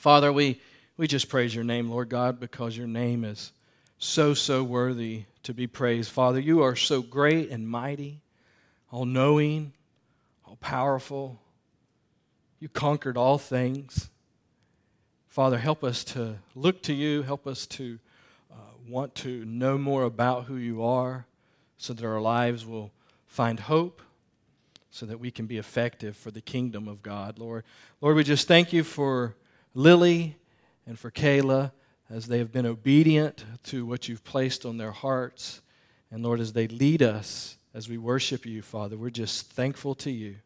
Father, 0.00 0.32
we, 0.32 0.58
we 0.96 1.06
just 1.06 1.28
praise 1.28 1.54
your 1.54 1.62
name, 1.62 1.90
Lord 1.90 2.08
God, 2.08 2.40
because 2.40 2.74
your 2.74 2.86
name 2.86 3.22
is 3.22 3.52
so, 3.98 4.32
so 4.32 4.64
worthy 4.64 5.24
to 5.42 5.52
be 5.52 5.66
praised. 5.66 6.10
Father, 6.10 6.40
you 6.40 6.62
are 6.62 6.74
so 6.74 7.02
great 7.02 7.50
and 7.50 7.68
mighty, 7.68 8.22
all 8.90 9.04
knowing, 9.04 9.74
all 10.46 10.56
powerful. 10.56 11.38
You 12.60 12.70
conquered 12.70 13.18
all 13.18 13.36
things. 13.36 14.08
Father, 15.28 15.58
help 15.58 15.84
us 15.84 16.02
to 16.04 16.36
look 16.54 16.80
to 16.84 16.94
you. 16.94 17.20
Help 17.20 17.46
us 17.46 17.66
to 17.66 17.98
uh, 18.50 18.54
want 18.88 19.14
to 19.16 19.44
know 19.44 19.76
more 19.76 20.04
about 20.04 20.44
who 20.44 20.56
you 20.56 20.82
are 20.82 21.26
so 21.76 21.92
that 21.92 22.06
our 22.06 22.22
lives 22.22 22.64
will 22.64 22.90
find 23.26 23.60
hope, 23.60 24.00
so 24.90 25.04
that 25.04 25.20
we 25.20 25.30
can 25.30 25.44
be 25.44 25.58
effective 25.58 26.16
for 26.16 26.30
the 26.30 26.40
kingdom 26.40 26.88
of 26.88 27.02
God. 27.02 27.38
Lord, 27.38 27.64
Lord, 28.00 28.16
we 28.16 28.24
just 28.24 28.48
thank 28.48 28.72
you 28.72 28.82
for 28.82 29.34
Lily 29.74 30.36
and 30.86 30.98
for 30.98 31.10
Kayla 31.10 31.72
as 32.08 32.26
they 32.26 32.38
have 32.38 32.52
been 32.52 32.66
obedient 32.66 33.44
to 33.64 33.86
what 33.86 34.08
you've 34.08 34.24
placed 34.24 34.66
on 34.66 34.76
their 34.76 34.90
hearts. 34.90 35.60
And 36.10 36.22
Lord, 36.22 36.40
as 36.40 36.52
they 36.52 36.66
lead 36.66 37.02
us 37.02 37.56
as 37.72 37.88
we 37.88 37.98
worship 37.98 38.44
you, 38.44 38.62
Father, 38.62 38.96
we're 38.96 39.10
just 39.10 39.50
thankful 39.52 39.94
to 39.96 40.10
you 40.10 40.36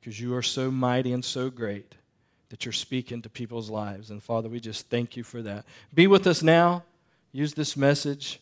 because 0.00 0.18
you 0.18 0.34
are 0.34 0.42
so 0.42 0.70
mighty 0.70 1.12
and 1.12 1.24
so 1.24 1.50
great 1.50 1.94
that 2.48 2.64
you're 2.64 2.72
speaking 2.72 3.20
to 3.22 3.28
people's 3.28 3.68
lives. 3.68 4.10
And 4.10 4.22
Father, 4.22 4.48
we 4.48 4.60
just 4.60 4.88
thank 4.88 5.16
you 5.16 5.24
for 5.24 5.42
that. 5.42 5.66
Be 5.92 6.06
with 6.06 6.26
us 6.26 6.42
now. 6.42 6.84
Use 7.32 7.52
this 7.52 7.76
message 7.76 8.40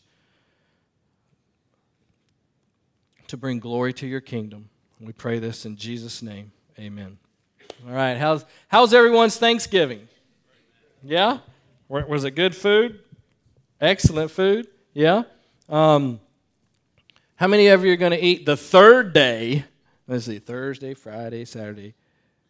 to 3.27 3.35
bring 3.35 3.59
glory 3.59 3.91
to 3.93 4.07
your 4.07 4.21
kingdom. 4.21 4.69
We 5.01 5.11
pray 5.11 5.39
this 5.39 5.65
in 5.65 5.75
Jesus' 5.75 6.21
name. 6.21 6.51
Amen. 6.79 7.17
All 7.85 7.93
right, 7.93 8.15
how's, 8.15 8.45
how's 8.67 8.93
everyone's 8.93 9.37
Thanksgiving? 9.37 10.07
Yeah? 11.05 11.37
Was 11.87 12.23
it 12.23 12.31
good 12.31 12.55
food? 12.55 12.99
Excellent 13.79 14.31
food? 14.31 14.67
Yeah? 14.93 15.23
Um, 15.69 16.19
how 17.35 17.47
many 17.47 17.67
of 17.67 17.85
you 17.85 17.93
are 17.93 17.97
going 17.97 18.11
to 18.11 18.21
eat 18.21 18.45
the 18.45 18.57
third 18.57 19.13
day? 19.13 19.65
Let's 20.07 20.25
see, 20.25 20.39
Thursday, 20.39 20.95
Friday, 20.95 21.45
Saturday. 21.45 21.93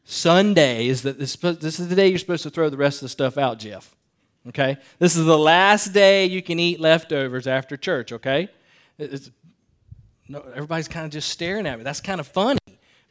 Sunday 0.06 0.88
is 0.88 1.02
that 1.02 1.20
this, 1.20 1.36
this 1.36 1.80
is 1.80 1.90
the 1.90 1.96
day 1.96 2.08
you're 2.08 2.20
supposed 2.20 2.44
to 2.44 2.50
throw 2.50 2.70
the 2.70 2.78
rest 2.78 2.98
of 2.98 3.02
the 3.02 3.10
stuff 3.10 3.38
out, 3.38 3.60
Jeff. 3.60 3.94
Okay? 4.48 4.78
This 5.00 5.18
is 5.18 5.26
the 5.26 5.38
last 5.38 5.92
day 5.92 6.26
you 6.26 6.42
can 6.42 6.60
eat 6.60 6.80
leftovers 6.80 7.48
after 7.48 7.76
church, 7.76 8.14
okay? 8.14 8.48
It's, 8.98 9.32
no, 10.30 10.40
everybody's 10.54 10.88
kind 10.88 11.06
of 11.06 11.12
just 11.12 11.30
staring 11.30 11.68
at 11.68 11.78
me. 11.78 11.84
That's 11.84 12.02
kind 12.02 12.22
of 12.22 12.28
funny 12.28 12.60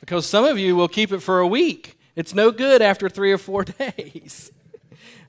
because 0.00 0.26
some 0.26 0.44
of 0.44 0.58
you 0.58 0.74
will 0.74 0.88
keep 0.88 1.12
it 1.12 1.20
for 1.20 1.40
a 1.40 1.46
week. 1.46 1.98
It's 2.16 2.34
no 2.34 2.50
good 2.50 2.80
after 2.80 3.10
three 3.10 3.32
or 3.32 3.38
four 3.38 3.64
days. 3.98 4.50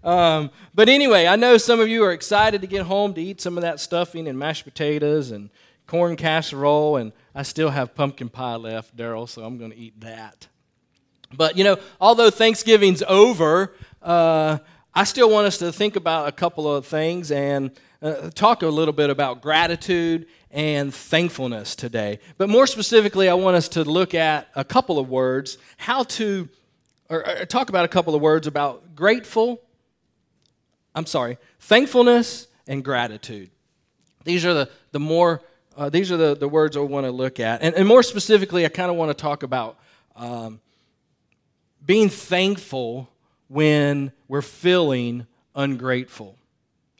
Um, 0.05 0.51
but 0.73 0.87
anyway, 0.87 1.27
I 1.27 1.35
know 1.35 1.57
some 1.57 1.79
of 1.79 1.89
you 1.89 2.03
are 2.03 2.13
excited 2.13 2.61
to 2.61 2.67
get 2.67 2.83
home 2.83 3.13
to 3.15 3.21
eat 3.21 3.41
some 3.41 3.57
of 3.57 3.63
that 3.63 3.79
stuffing 3.79 4.27
and 4.27 4.39
mashed 4.39 4.63
potatoes 4.63 5.31
and 5.31 5.49
corn 5.87 6.15
casserole, 6.15 6.97
and 6.97 7.11
I 7.33 7.43
still 7.43 7.69
have 7.69 7.93
pumpkin 7.95 8.29
pie 8.29 8.55
left, 8.55 8.95
Daryl, 8.95 9.27
so 9.27 9.43
I'm 9.43 9.57
going 9.57 9.71
to 9.71 9.77
eat 9.77 9.99
that. 10.01 10.47
But, 11.35 11.57
you 11.57 11.63
know, 11.63 11.77
although 11.99 12.29
Thanksgiving's 12.29 13.03
over, 13.07 13.73
uh, 14.01 14.59
I 14.93 15.03
still 15.03 15.29
want 15.29 15.47
us 15.47 15.57
to 15.57 15.71
think 15.71 15.95
about 15.95 16.29
a 16.29 16.31
couple 16.31 16.73
of 16.73 16.85
things 16.85 17.31
and 17.31 17.71
uh, 18.01 18.29
talk 18.29 18.61
a 18.61 18.67
little 18.67 18.93
bit 18.93 19.09
about 19.09 19.41
gratitude 19.41 20.27
and 20.51 20.93
thankfulness 20.93 21.75
today. 21.75 22.19
But 22.37 22.47
more 22.47 22.67
specifically, 22.67 23.27
I 23.27 23.33
want 23.33 23.57
us 23.57 23.67
to 23.69 23.83
look 23.83 24.13
at 24.13 24.47
a 24.55 24.63
couple 24.63 24.97
of 24.97 25.09
words, 25.09 25.57
how 25.77 26.03
to, 26.03 26.47
or, 27.09 27.27
or 27.27 27.45
talk 27.45 27.69
about 27.69 27.83
a 27.83 27.89
couple 27.89 28.15
of 28.15 28.21
words 28.21 28.47
about 28.47 28.95
grateful, 28.95 29.61
I'm 30.95 31.05
sorry, 31.05 31.37
thankfulness 31.59 32.47
and 32.67 32.83
gratitude. 32.83 33.51
These 34.23 34.45
are 34.45 34.53
the, 34.53 34.69
the 34.91 34.99
more, 34.99 35.41
uh, 35.77 35.89
these 35.89 36.11
are 36.11 36.17
the, 36.17 36.35
the 36.35 36.47
words 36.47 36.77
I 36.77 36.79
want 36.79 37.05
to 37.05 37.11
look 37.11 37.39
at. 37.39 37.61
And, 37.61 37.75
and 37.75 37.87
more 37.87 38.01
specifically, 38.01 38.65
I 38.65 38.69
kind 38.69 38.89
of 38.89 38.95
want 38.95 39.09
to 39.09 39.21
talk 39.21 39.43
about 39.43 39.77
um, 40.15 40.61
being 41.85 42.09
thankful 42.09 43.09
when 43.49 44.11
we're 44.27 44.41
feeling 44.41 45.27
ungrateful. 45.53 46.37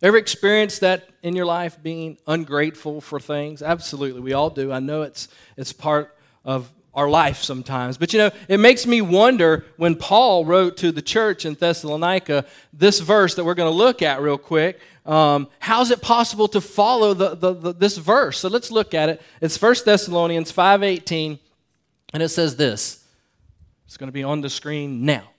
Ever 0.02 0.18
experienced 0.18 0.82
that 0.82 1.10
in 1.24 1.36
your 1.36 1.46
life, 1.46 1.82
being 1.82 2.18
ungrateful 2.28 3.02
for 3.02 3.20
things? 3.20 3.64
Absolutely, 3.64 4.22
we 4.22 4.34
all 4.34 4.50
do. 4.50 4.72
I 4.72 4.80
know 4.80 5.02
it's, 5.02 5.30
it's 5.58 5.74
part 5.74 6.16
of 6.44 6.72
our 6.96 7.10
life 7.10 7.44
sometimes. 7.44 7.98
But 7.98 8.14
you 8.14 8.20
know, 8.20 8.32
it 8.48 8.60
makes 8.60 8.88
me 8.88 9.02
wonder 9.02 9.66
when 9.78 9.96
Paul 9.96 10.46
wrote 10.46 10.78
to 10.78 10.92
the 10.92 11.02
church 11.02 11.46
in 11.46 11.54
Thessalonica 11.56 12.46
this 12.72 13.00
verse 13.00 13.36
that 13.36 13.44
we're 13.44 13.54
going 13.54 13.72
to 13.72 13.78
look 13.78 14.02
at 14.02 14.22
real 14.22 14.38
quick. 14.38 14.80
Um, 15.06 15.50
how 15.60 15.82
is 15.82 15.92
it 15.92 16.02
possible 16.02 16.48
to 16.48 16.62
follow 16.62 17.14
the, 17.14 17.36
the, 17.36 17.54
the, 17.54 17.74
this 17.74 17.98
verse? 17.98 18.40
So 18.40 18.48
let's 18.48 18.72
look 18.72 18.94
at 18.94 19.10
it. 19.10 19.22
It's 19.42 19.62
1 19.62 19.76
Thessalonians 19.86 20.52
5.18, 20.52 21.38
and 22.14 22.24
it 22.24 22.30
says 22.30 22.56
this. 22.56 23.04
It's 23.86 23.98
going 23.98 24.08
to 24.08 24.14
be 24.14 24.24
on 24.24 24.42
the 24.42 24.50
screen 24.50 25.06
now. 25.06 25.30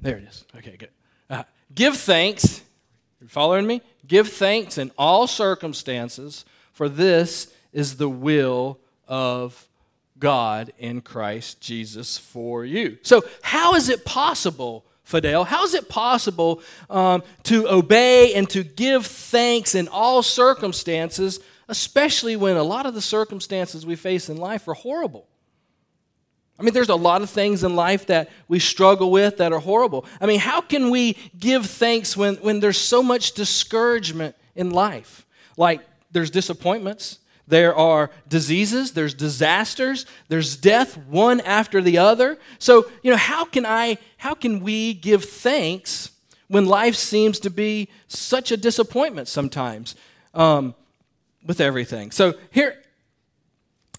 There 0.00 0.18
it 0.18 0.24
is. 0.24 0.44
Okay, 0.56 0.76
good. 0.76 0.90
Uh, 1.28 1.42
give 1.74 1.96
thanks. 1.96 2.62
You 3.20 3.26
following 3.26 3.66
me? 3.66 3.80
Give 4.06 4.28
thanks 4.28 4.78
in 4.78 4.92
all 4.96 5.26
circumstances, 5.26 6.44
for 6.72 6.88
this 6.88 7.52
is 7.72 7.96
the 7.96 8.08
will 8.08 8.78
of 9.08 9.68
God 10.18 10.72
in 10.78 11.00
Christ 11.00 11.60
Jesus 11.60 12.18
for 12.18 12.64
you. 12.64 12.98
So, 13.02 13.22
how 13.42 13.74
is 13.74 13.88
it 13.88 14.04
possible, 14.04 14.84
Fidel? 15.04 15.44
How 15.44 15.64
is 15.64 15.74
it 15.74 15.88
possible 15.88 16.62
um, 16.88 17.22
to 17.44 17.68
obey 17.68 18.34
and 18.34 18.48
to 18.50 18.64
give 18.64 19.06
thanks 19.06 19.74
in 19.74 19.88
all 19.88 20.22
circumstances, 20.22 21.40
especially 21.68 22.36
when 22.36 22.56
a 22.56 22.62
lot 22.62 22.86
of 22.86 22.94
the 22.94 23.02
circumstances 23.02 23.84
we 23.84 23.96
face 23.96 24.28
in 24.28 24.36
life 24.36 24.66
are 24.68 24.74
horrible? 24.74 25.26
I 26.58 26.62
mean, 26.62 26.72
there's 26.72 26.88
a 26.88 26.96
lot 26.96 27.20
of 27.20 27.28
things 27.28 27.64
in 27.64 27.76
life 27.76 28.06
that 28.06 28.30
we 28.48 28.58
struggle 28.58 29.10
with 29.10 29.36
that 29.38 29.52
are 29.52 29.58
horrible. 29.58 30.06
I 30.20 30.26
mean, 30.26 30.40
how 30.40 30.62
can 30.62 30.90
we 30.90 31.18
give 31.38 31.66
thanks 31.66 32.16
when, 32.16 32.36
when 32.36 32.60
there's 32.60 32.78
so 32.78 33.02
much 33.02 33.32
discouragement 33.32 34.34
in 34.54 34.70
life? 34.70 35.26
Like, 35.58 35.82
there's 36.12 36.30
disappointments, 36.30 37.18
there 37.48 37.74
are 37.74 38.10
diseases, 38.28 38.92
there's 38.92 39.14
disasters, 39.14 40.04
there's 40.28 40.56
death 40.56 40.96
one 40.96 41.40
after 41.40 41.80
the 41.80 41.98
other. 41.98 42.38
So, 42.58 42.90
you 43.02 43.10
know, 43.10 43.16
how 43.16 43.44
can 43.44 43.64
I, 43.64 43.98
how 44.16 44.34
can 44.34 44.60
we 44.60 44.94
give 44.94 45.24
thanks 45.24 46.10
when 46.48 46.66
life 46.66 46.96
seems 46.96 47.38
to 47.40 47.50
be 47.50 47.88
such 48.08 48.50
a 48.50 48.56
disappointment 48.56 49.28
sometimes 49.28 49.94
um, 50.34 50.74
with 51.44 51.60
everything? 51.60 52.10
So, 52.10 52.34
here, 52.50 52.82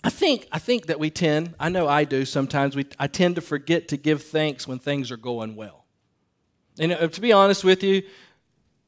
I 0.04 0.10
think, 0.10 0.48
I 0.52 0.60
think 0.60 0.88
that 0.88 1.00
we 1.00 1.10
tend, 1.10 1.56
I 1.60 1.70
know 1.70 1.88
I 1.88 2.04
do 2.04 2.26
sometimes, 2.26 2.76
we, 2.76 2.86
I 3.00 3.08
tend 3.08 3.36
to 3.36 3.42
forget 3.42 3.88
to 3.90 3.98
give 3.98 4.24
thanks 4.24 4.68
when 4.68 4.80
things 4.80 5.10
are 5.10 5.18
going 5.18 5.56
well. 5.56 5.86
And 6.80 6.92
uh, 6.92 7.08
to 7.08 7.22
be 7.22 7.32
honest 7.32 7.64
with 7.64 7.82
you, 7.82 8.04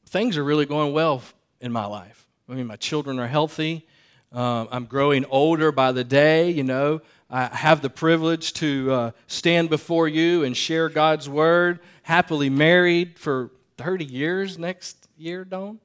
things 0.06 0.36
are 0.36 0.44
really 0.44 0.66
going 0.66 0.92
well 0.92 1.22
in 1.60 1.72
my 1.72 1.86
life. 1.86 2.26
I 2.48 2.54
mean, 2.54 2.66
my 2.66 2.76
children 2.76 3.18
are 3.18 3.26
healthy. 3.26 3.86
Um, 4.32 4.68
I'm 4.70 4.84
growing 4.84 5.24
older 5.26 5.72
by 5.72 5.92
the 5.92 6.04
day, 6.04 6.50
you 6.50 6.62
know. 6.62 7.00
I 7.28 7.46
have 7.46 7.80
the 7.80 7.90
privilege 7.90 8.52
to 8.54 8.92
uh, 8.92 9.10
stand 9.26 9.70
before 9.70 10.08
you 10.08 10.44
and 10.44 10.56
share 10.56 10.88
God's 10.88 11.28
word. 11.28 11.80
Happily 12.02 12.50
married 12.50 13.18
for 13.18 13.50
30 13.76 14.04
years 14.04 14.58
next 14.58 15.08
year, 15.16 15.44
Dawn. 15.44 15.78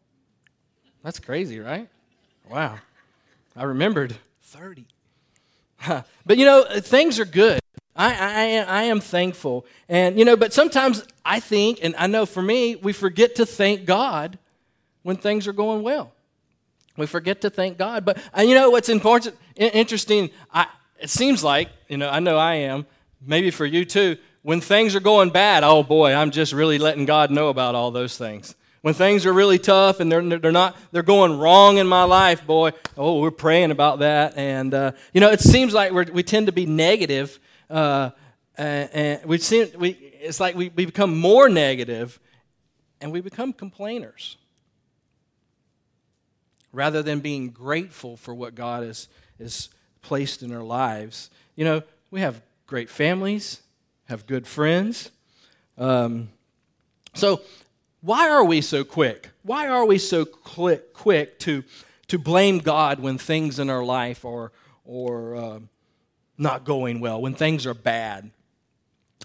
That's 1.03 1.19
crazy, 1.19 1.59
right? 1.59 1.87
Wow. 2.49 2.77
I 3.55 3.63
remembered 3.63 4.15
30. 4.41 4.85
but 6.25 6.37
you 6.37 6.45
know, 6.45 6.65
things 6.79 7.19
are 7.19 7.25
good. 7.25 7.59
I, 7.95 8.13
I, 8.13 8.79
I 8.79 8.83
am 8.83 8.99
thankful. 8.99 9.65
And, 9.87 10.19
you 10.19 10.25
know, 10.25 10.35
but 10.35 10.51
sometimes 10.51 11.05
I 11.23 11.39
think, 11.39 11.79
and 11.81 11.95
I 11.97 12.07
know 12.07 12.25
for 12.25 12.41
me, 12.41 12.75
we 12.75 12.91
forget 12.91 13.35
to 13.35 13.45
thank 13.45 13.85
God 13.85 14.37
when 15.03 15.15
things 15.15 15.47
are 15.47 15.53
going 15.53 15.83
well. 15.83 16.14
We 16.97 17.05
forget 17.05 17.41
to 17.41 17.49
thank 17.49 17.77
God. 17.77 18.05
But, 18.05 18.17
uh, 18.37 18.41
you 18.41 18.55
know, 18.55 18.69
what's 18.69 18.89
important, 18.89 19.35
interesting, 19.55 20.29
I, 20.53 20.67
it 20.99 21.09
seems 21.09 21.43
like, 21.43 21.69
you 21.87 21.97
know, 21.97 22.09
I 22.09 22.19
know 22.19 22.37
I 22.37 22.55
am, 22.55 22.85
maybe 23.21 23.51
for 23.51 23.65
you 23.65 23.85
too, 23.85 24.17
when 24.43 24.61
things 24.61 24.95
are 24.95 24.99
going 24.99 25.31
bad, 25.31 25.63
oh 25.63 25.83
boy, 25.83 26.13
I'm 26.13 26.31
just 26.31 26.53
really 26.53 26.77
letting 26.77 27.05
God 27.05 27.31
know 27.31 27.49
about 27.49 27.75
all 27.75 27.91
those 27.91 28.17
things. 28.17 28.55
When 28.81 28.93
things 28.93 29.25
are 29.25 29.33
really 29.33 29.57
tough 29.57 29.99
and 29.99 30.11
they're, 30.11 30.21
they're 30.37 30.51
not 30.51 30.77
they're 30.91 31.01
going 31.01 31.39
wrong 31.39 31.79
in 31.79 31.87
my 31.87 32.03
life 32.03 32.45
boy 32.45 32.69
oh 32.95 33.19
we're 33.19 33.31
praying 33.31 33.71
about 33.71 33.97
that. 33.99 34.37
And 34.37 34.71
uh, 34.75 34.91
you 35.11 35.21
know 35.21 35.31
it 35.31 35.41
seems 35.41 35.73
like 35.73 35.91
we 35.91 36.21
tend 36.21 36.45
to 36.45 36.51
be 36.51 36.67
negative 36.67 37.39
uh, 37.71 38.11
and, 38.55 38.89
and 38.93 39.25
we 39.25 39.39
seem 39.39 39.69
we 39.79 39.89
it's 39.89 40.39
like 40.39 40.55
we, 40.55 40.69
we 40.69 40.85
become 40.85 41.17
more 41.17 41.49
negative 41.49 42.19
and 43.01 43.11
we 43.11 43.21
become 43.21 43.51
complainers 43.51 44.37
rather 46.75 47.01
than 47.01 47.19
being 47.19 47.49
grateful 47.49 48.17
for 48.17 48.33
what 48.33 48.55
god 48.55 48.83
has 48.83 49.07
is 49.39 49.69
placed 50.01 50.43
in 50.43 50.53
our 50.53 50.63
lives 50.63 51.29
you 51.55 51.65
know 51.65 51.81
we 52.11 52.21
have 52.21 52.41
great 52.67 52.89
families 52.89 53.61
have 54.07 54.27
good 54.27 54.45
friends 54.45 55.11
Um, 55.77 56.29
so, 57.13 57.41
why 58.01 58.29
are 58.29 58.43
we 58.43 58.61
so 58.61 58.83
quick? 58.83 59.29
Why 59.43 59.67
are 59.67 59.85
we 59.85 59.97
so 59.97 60.25
quick, 60.25 60.93
quick 60.93 61.39
to, 61.39 61.63
to 62.07 62.17
blame 62.19 62.59
God 62.59 62.99
when 62.99 63.17
things 63.17 63.57
in 63.59 63.69
our 63.69 63.83
life 63.83 64.25
are, 64.25 64.51
or 64.85 65.35
uh, 65.35 65.59
not 66.37 66.65
going 66.65 66.99
well, 66.99 67.21
when 67.21 67.33
things 67.33 67.65
are 67.65 67.73
bad? 67.73 68.31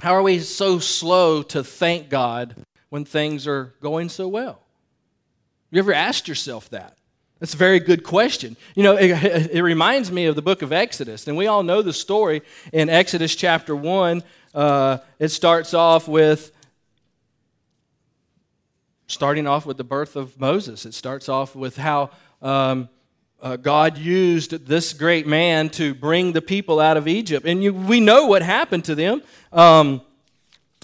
How 0.00 0.14
are 0.14 0.22
we 0.22 0.38
so 0.38 0.78
slow 0.78 1.42
to 1.44 1.62
thank 1.62 2.08
God 2.08 2.56
when 2.88 3.04
things 3.04 3.46
are 3.46 3.74
going 3.80 4.08
so 4.08 4.28
well? 4.28 4.62
You 5.70 5.78
ever 5.80 5.92
asked 5.92 6.26
yourself 6.26 6.70
that? 6.70 6.96
That's 7.40 7.54
a 7.54 7.56
very 7.56 7.80
good 7.80 8.04
question. 8.04 8.56
You 8.74 8.82
know, 8.82 8.96
it, 8.96 9.10
it, 9.50 9.62
reminds 9.62 10.12
me 10.12 10.26
of 10.26 10.36
the 10.36 10.42
book 10.42 10.60
of 10.60 10.72
Exodus, 10.72 11.26
and 11.26 11.38
we 11.38 11.46
all 11.46 11.62
know 11.62 11.80
the 11.80 11.92
story 11.92 12.42
in 12.70 12.90
Exodus 12.90 13.34
chapter 13.34 13.74
1. 13.74 14.22
Uh, 14.54 14.98
it 15.18 15.28
starts 15.28 15.72
off 15.72 16.06
with 16.06 16.52
starting 19.06 19.46
off 19.46 19.64
with 19.64 19.78
the 19.78 19.84
birth 19.84 20.16
of 20.16 20.38
Moses. 20.38 20.84
It 20.84 20.92
starts 20.92 21.30
off 21.30 21.56
with 21.56 21.78
how 21.78 22.10
um, 22.42 22.90
uh, 23.40 23.56
God 23.56 23.96
used 23.96 24.66
this 24.66 24.92
great 24.92 25.26
man 25.26 25.70
to 25.70 25.94
bring 25.94 26.32
the 26.32 26.42
people 26.42 26.78
out 26.78 26.98
of 26.98 27.08
Egypt. 27.08 27.46
And 27.46 27.64
you, 27.64 27.72
we 27.72 28.00
know 28.00 28.26
what 28.26 28.42
happened 28.42 28.84
to 28.84 28.94
them. 28.94 29.22
Um, 29.50 30.02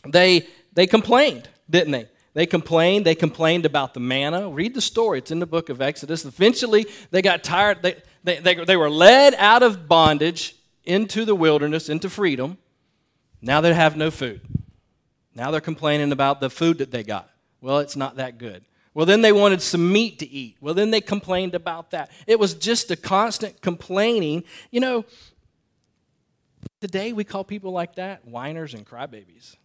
they, 0.08 0.46
they 0.72 0.86
complained, 0.86 1.48
didn't 1.68 1.92
they? 1.92 2.08
They 2.36 2.44
complained. 2.44 3.06
They 3.06 3.14
complained 3.14 3.64
about 3.64 3.94
the 3.94 4.00
manna. 4.00 4.50
Read 4.50 4.74
the 4.74 4.82
story, 4.82 5.20
it's 5.20 5.30
in 5.30 5.38
the 5.38 5.46
book 5.46 5.70
of 5.70 5.80
Exodus. 5.80 6.22
Eventually, 6.26 6.84
they 7.10 7.22
got 7.22 7.42
tired. 7.42 7.80
They, 7.80 7.96
they, 8.24 8.40
they, 8.40 8.54
they 8.62 8.76
were 8.76 8.90
led 8.90 9.34
out 9.38 9.62
of 9.62 9.88
bondage 9.88 10.54
into 10.84 11.24
the 11.24 11.34
wilderness, 11.34 11.88
into 11.88 12.10
freedom. 12.10 12.58
Now 13.40 13.62
they 13.62 13.72
have 13.72 13.96
no 13.96 14.10
food. 14.10 14.42
Now 15.34 15.50
they're 15.50 15.62
complaining 15.62 16.12
about 16.12 16.40
the 16.40 16.50
food 16.50 16.76
that 16.76 16.90
they 16.90 17.02
got. 17.02 17.30
Well, 17.62 17.78
it's 17.78 17.96
not 17.96 18.16
that 18.16 18.36
good. 18.36 18.66
Well, 18.92 19.06
then 19.06 19.22
they 19.22 19.32
wanted 19.32 19.62
some 19.62 19.90
meat 19.90 20.18
to 20.18 20.28
eat. 20.28 20.58
Well, 20.60 20.74
then 20.74 20.90
they 20.90 21.00
complained 21.00 21.54
about 21.54 21.92
that. 21.92 22.10
It 22.26 22.38
was 22.38 22.52
just 22.52 22.90
a 22.90 22.96
constant 22.96 23.62
complaining. 23.62 24.44
You 24.70 24.80
know, 24.80 25.04
today 26.82 27.14
we 27.14 27.24
call 27.24 27.44
people 27.44 27.72
like 27.72 27.94
that 27.94 28.28
whiners 28.28 28.74
and 28.74 28.86
crybabies. 28.86 29.56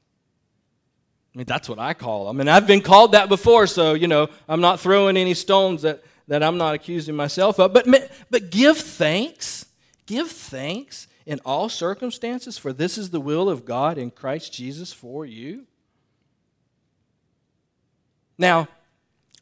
I 1.33 1.37
mean, 1.37 1.45
that's 1.45 1.69
what 1.69 1.79
I 1.79 1.93
call 1.93 2.27
them. 2.27 2.41
And 2.41 2.49
I've 2.49 2.67
been 2.67 2.81
called 2.81 3.13
that 3.13 3.29
before, 3.29 3.65
so, 3.65 3.93
you 3.93 4.07
know, 4.07 4.29
I'm 4.49 4.59
not 4.59 4.81
throwing 4.81 5.15
any 5.15 5.33
stones 5.33 5.83
that, 5.83 6.03
that 6.27 6.43
I'm 6.43 6.57
not 6.57 6.75
accusing 6.75 7.15
myself 7.15 7.59
of. 7.59 7.73
But, 7.73 7.87
but 8.29 8.49
give 8.51 8.77
thanks. 8.77 9.65
Give 10.05 10.29
thanks 10.29 11.07
in 11.25 11.39
all 11.45 11.69
circumstances, 11.69 12.57
for 12.57 12.73
this 12.73 12.97
is 12.97 13.11
the 13.11 13.21
will 13.21 13.47
of 13.47 13.63
God 13.63 13.97
in 13.97 14.11
Christ 14.11 14.51
Jesus 14.51 14.91
for 14.91 15.25
you. 15.25 15.65
Now, 18.37 18.67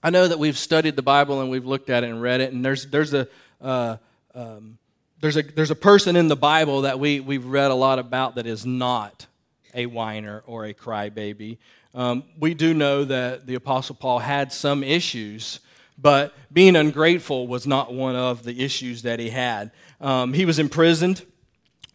I 0.04 0.10
know 0.10 0.28
that 0.28 0.38
we've 0.38 0.58
studied 0.58 0.96
the 0.96 1.02
Bible 1.02 1.42
and 1.42 1.50
we've 1.50 1.66
looked 1.66 1.90
at 1.90 2.04
it 2.04 2.10
and 2.10 2.22
read 2.22 2.42
it, 2.42 2.54
and 2.54 2.64
there's, 2.64 2.86
there's, 2.88 3.14
a, 3.14 3.28
uh, 3.62 3.98
um, 4.36 4.78
there's, 5.22 5.38
a, 5.38 5.42
there's 5.42 5.72
a 5.72 5.76
person 5.76 6.16
in 6.16 6.28
the 6.28 6.36
Bible 6.36 6.82
that 6.82 7.00
we, 7.00 7.20
we've 7.20 7.46
read 7.46 7.72
a 7.72 7.76
lot 7.76 7.98
about 7.98 8.36
that 8.36 8.46
is 8.46 8.66
not 8.66 9.26
a 9.74 9.86
whiner 9.86 10.44
or 10.46 10.66
a 10.66 10.74
crybaby. 10.74 11.58
Um, 11.94 12.24
we 12.40 12.54
do 12.54 12.74
know 12.74 13.04
that 13.04 13.48
the 13.48 13.56
Apostle 13.56 13.96
Paul 13.96 14.20
had 14.20 14.54
some 14.54 14.84
issues, 14.84 15.60
but 15.98 16.34
being 16.54 16.76
ungrateful 16.76 17.48
was 17.48 17.66
not 17.66 17.94
one 17.94 18.16
of 18.16 18.44
the 18.44 18.64
issues 18.64 19.02
that 19.02 19.20
he 19.20 19.30
had. 19.30 19.72
Um, 20.00 20.34
he 20.34 20.46
was 20.46 20.60
imprisoned. 20.60 21.26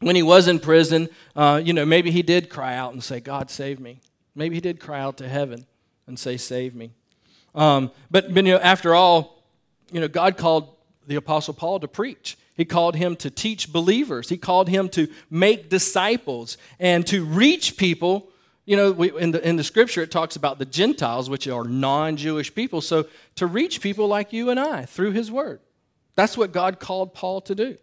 When 0.01 0.17
he 0.17 0.23
was 0.23 0.49
in 0.49 0.59
prison, 0.59 1.09
uh, 1.35 1.63
you 1.65 1.73
know, 1.73 1.87
maybe 1.87 2.11
he 2.11 2.23
did 2.23 2.51
cry 2.51 2.75
out 2.77 2.93
and 2.93 3.03
say, 3.03 3.21
God, 3.21 3.51
save 3.51 3.81
me. 3.81 4.01
Maybe 4.35 4.57
he 4.57 4.61
did 4.61 4.81
cry 4.81 5.01
out 5.01 5.17
to 5.19 5.29
heaven 5.29 5.65
and 6.07 6.19
say, 6.19 6.37
Save 6.37 6.75
me. 6.75 6.91
Um, 7.55 7.91
but, 8.11 8.35
but, 8.35 8.45
you 8.45 8.53
know, 8.53 8.59
after 8.59 8.95
all, 8.95 9.43
you 9.93 10.01
know, 10.01 10.09
God 10.09 10.37
called 10.37 10.75
the 11.07 11.15
Apostle 11.15 11.55
Paul 11.55 11.81
to 11.81 11.89
preach. 11.89 12.37
He 12.57 12.65
called 12.65 12.97
him 12.97 13.17
to 13.17 13.31
teach 13.31 13.73
believers. 13.73 14.29
He 14.29 14.37
called 14.37 14.69
him 14.69 14.89
to 14.91 15.09
make 15.31 15.71
disciples 15.71 16.57
and 16.79 17.07
to 17.07 17.25
reach 17.25 17.77
people. 17.77 18.29
You 18.67 18.77
know, 18.77 18.93
we, 18.93 19.17
in, 19.19 19.33
the, 19.33 19.47
in 19.47 19.57
the 19.57 19.65
scripture, 19.65 20.03
it 20.03 20.11
talks 20.11 20.37
about 20.37 20.59
the 20.59 20.65
Gentiles, 20.65 21.29
which 21.29 21.47
are 21.49 21.65
non 21.65 22.17
Jewish 22.17 22.55
people. 22.55 22.81
So 22.81 23.07
to 23.37 23.47
reach 23.47 23.81
people 23.81 24.09
like 24.09 24.33
you 24.33 24.51
and 24.51 24.59
I 24.59 24.87
through 24.87 25.13
his 25.13 25.31
word. 25.31 25.61
That's 26.15 26.37
what 26.37 26.53
God 26.53 26.79
called 26.79 27.13
Paul 27.13 27.41
to 27.43 27.55
do. 27.55 27.77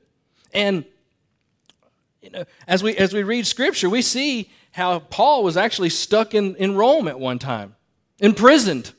And, 0.53 0.85
you 2.21 2.29
know, 2.29 2.45
as 2.67 2.81
we, 2.81 2.95
as 2.97 3.13
we 3.13 3.23
read 3.23 3.45
scripture, 3.45 3.89
we 3.89 4.01
see 4.01 4.49
how 4.71 4.99
Paul 4.99 5.43
was 5.43 5.57
actually 5.57 5.89
stuck 5.89 6.33
in, 6.33 6.55
in 6.55 6.75
Rome 6.75 7.07
at 7.07 7.19
one 7.19 7.39
time 7.39 7.75
imprisoned. 8.19 8.93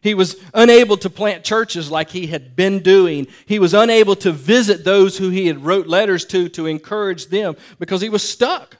He 0.00 0.14
was 0.14 0.36
unable 0.54 0.96
to 0.98 1.10
plant 1.10 1.44
churches 1.44 1.90
like 1.90 2.10
he 2.10 2.28
had 2.28 2.54
been 2.54 2.80
doing. 2.80 3.26
He 3.46 3.58
was 3.58 3.74
unable 3.74 4.14
to 4.16 4.30
visit 4.30 4.84
those 4.84 5.18
who 5.18 5.28
he 5.28 5.48
had 5.48 5.64
wrote 5.64 5.88
letters 5.88 6.24
to 6.26 6.48
to 6.50 6.66
encourage 6.66 7.26
them 7.26 7.56
because 7.78 8.00
he 8.00 8.08
was 8.08 8.22
stuck. 8.22 8.76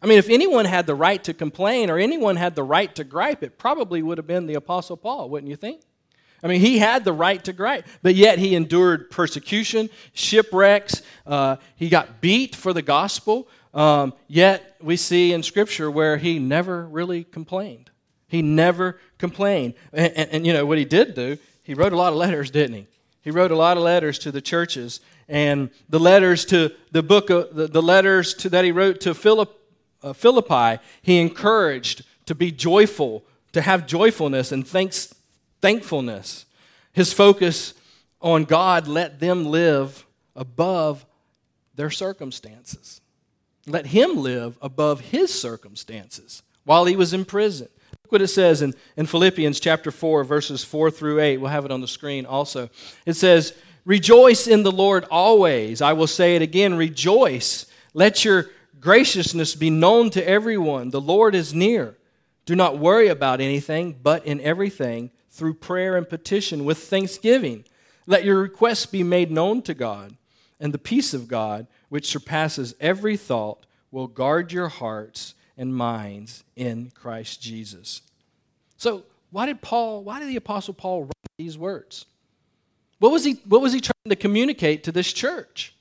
I 0.00 0.06
mean, 0.06 0.18
if 0.18 0.28
anyone 0.28 0.64
had 0.64 0.86
the 0.86 0.94
right 0.94 1.22
to 1.24 1.34
complain 1.34 1.90
or 1.90 1.98
anyone 1.98 2.36
had 2.36 2.54
the 2.54 2.62
right 2.62 2.94
to 2.94 3.04
gripe, 3.04 3.42
it 3.42 3.58
probably 3.58 4.02
would 4.02 4.18
have 4.18 4.26
been 4.26 4.46
the 4.46 4.54
Apostle 4.54 4.96
Paul, 4.96 5.28
wouldn't 5.28 5.50
you 5.50 5.56
think? 5.56 5.80
I 6.42 6.46
mean, 6.46 6.60
he 6.60 6.78
had 6.78 7.04
the 7.04 7.12
right 7.12 7.42
to 7.44 7.52
gripe, 7.52 7.84
but 8.00 8.14
yet 8.14 8.38
he 8.38 8.54
endured 8.54 9.10
persecution, 9.10 9.90
shipwrecks. 10.12 11.02
Uh, 11.26 11.56
he 11.74 11.88
got 11.88 12.20
beat 12.20 12.54
for 12.54 12.72
the 12.72 12.82
gospel. 12.82 13.48
Um, 13.74 14.14
yet 14.28 14.76
we 14.80 14.96
see 14.96 15.32
in 15.32 15.42
Scripture 15.42 15.90
where 15.90 16.16
he 16.16 16.38
never 16.38 16.86
really 16.86 17.24
complained. 17.24 17.90
He 18.28 18.40
never 18.40 19.00
complained. 19.18 19.74
And, 19.92 20.12
and, 20.14 20.30
and, 20.30 20.46
you 20.46 20.52
know, 20.52 20.64
what 20.64 20.78
he 20.78 20.84
did 20.84 21.14
do, 21.14 21.38
he 21.64 21.74
wrote 21.74 21.92
a 21.92 21.96
lot 21.96 22.12
of 22.12 22.18
letters, 22.18 22.50
didn't 22.50 22.76
he? 22.76 22.86
He 23.20 23.30
wrote 23.32 23.50
a 23.50 23.56
lot 23.56 23.76
of 23.76 23.82
letters 23.82 24.18
to 24.20 24.30
the 24.30 24.40
churches. 24.40 25.00
And 25.28 25.70
the 25.88 25.98
letters 25.98 26.44
to 26.46 26.72
the 26.92 27.02
book, 27.02 27.30
of, 27.30 27.54
the, 27.54 27.66
the 27.66 27.82
letters 27.82 28.32
to, 28.34 28.48
that 28.50 28.64
he 28.64 28.72
wrote 28.72 29.00
to 29.00 29.12
Philip, 29.12 29.57
uh, 30.02 30.12
Philippi, 30.12 30.82
he 31.02 31.18
encouraged 31.18 32.04
to 32.26 32.34
be 32.34 32.50
joyful, 32.50 33.24
to 33.52 33.62
have 33.62 33.86
joyfulness 33.86 34.52
and 34.52 34.66
thanks, 34.66 35.14
thankfulness. 35.60 36.46
His 36.92 37.12
focus 37.12 37.74
on 38.20 38.44
God 38.44 38.86
let 38.86 39.20
them 39.20 39.46
live 39.46 40.06
above 40.34 41.06
their 41.74 41.90
circumstances. 41.90 43.00
Let 43.66 43.86
him 43.86 44.16
live 44.16 44.58
above 44.60 45.00
his 45.00 45.32
circumstances 45.32 46.42
while 46.64 46.84
he 46.84 46.96
was 46.96 47.12
in 47.12 47.24
prison. 47.24 47.68
Look 48.04 48.12
what 48.12 48.22
it 48.22 48.28
says 48.28 48.62
in, 48.62 48.74
in 48.96 49.06
Philippians 49.06 49.60
chapter 49.60 49.90
4, 49.90 50.24
verses 50.24 50.64
4 50.64 50.90
through 50.90 51.20
8. 51.20 51.38
We'll 51.38 51.50
have 51.50 51.64
it 51.64 51.70
on 51.70 51.80
the 51.80 51.88
screen 51.88 52.26
also. 52.26 52.70
It 53.04 53.14
says, 53.14 53.54
Rejoice 53.84 54.46
in 54.46 54.64
the 54.64 54.72
Lord 54.72 55.06
always. 55.10 55.80
I 55.80 55.94
will 55.94 56.06
say 56.06 56.36
it 56.36 56.42
again, 56.42 56.76
rejoice. 56.76 57.66
Let 57.94 58.24
your 58.24 58.50
graciousness 58.80 59.54
be 59.54 59.70
known 59.70 60.10
to 60.10 60.28
everyone. 60.28 60.90
The 60.90 61.00
Lord 61.00 61.34
is 61.34 61.54
near. 61.54 61.96
Do 62.46 62.56
not 62.56 62.78
worry 62.78 63.08
about 63.08 63.40
anything, 63.40 63.98
but 64.02 64.24
in 64.24 64.40
everything, 64.40 65.10
through 65.30 65.54
prayer 65.54 65.96
and 65.96 66.08
petition 66.08 66.64
with 66.64 66.78
thanksgiving, 66.78 67.64
let 68.06 68.24
your 68.24 68.40
requests 68.40 68.86
be 68.86 69.02
made 69.02 69.30
known 69.30 69.62
to 69.62 69.74
God. 69.74 70.16
And 70.58 70.74
the 70.74 70.78
peace 70.78 71.14
of 71.14 71.28
God, 71.28 71.66
which 71.88 72.08
surpasses 72.08 72.74
every 72.80 73.16
thought, 73.16 73.66
will 73.90 74.06
guard 74.06 74.52
your 74.52 74.68
hearts 74.68 75.34
and 75.56 75.74
minds 75.74 76.44
in 76.56 76.90
Christ 76.94 77.40
Jesus. 77.40 78.02
So, 78.76 79.04
why 79.30 79.46
did 79.46 79.60
Paul, 79.60 80.02
why 80.04 80.20
did 80.20 80.28
the 80.28 80.36
Apostle 80.36 80.74
Paul 80.74 81.02
write 81.02 81.12
these 81.36 81.58
words? 81.58 82.06
What 82.98 83.12
was 83.12 83.24
he, 83.24 83.34
what 83.44 83.60
was 83.60 83.72
he 83.72 83.80
trying 83.80 84.08
to 84.08 84.16
communicate 84.16 84.84
to 84.84 84.92
this 84.92 85.12
church? 85.12 85.74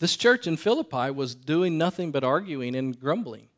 This 0.00 0.16
church 0.16 0.46
in 0.46 0.56
Philippi 0.56 1.10
was 1.10 1.34
doing 1.34 1.76
nothing 1.78 2.10
but 2.10 2.24
arguing 2.24 2.74
and 2.74 2.98
grumbling. 2.98 3.48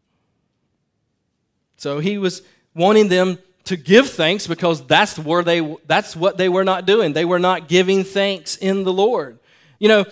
So 1.76 2.00
he 2.00 2.18
was 2.18 2.42
wanting 2.75 3.08
them 3.08 3.38
to 3.64 3.76
give 3.76 4.11
thanks 4.11 4.49
because 4.49 4.84
that's 4.87 5.16
where 5.18 5.44
they 5.44 5.76
that's 5.87 6.16
what 6.16 6.37
they 6.37 6.49
were 6.49 6.64
not 6.64 6.84
doing. 6.84 7.12
They 7.12 7.25
were 7.25 7.38
not 7.38 7.68
giving 7.68 8.02
thanks 8.02 8.56
in 8.56 8.82
the 8.82 8.92
Lord. 8.92 9.38
You 9.78 9.88
know, 9.88 10.04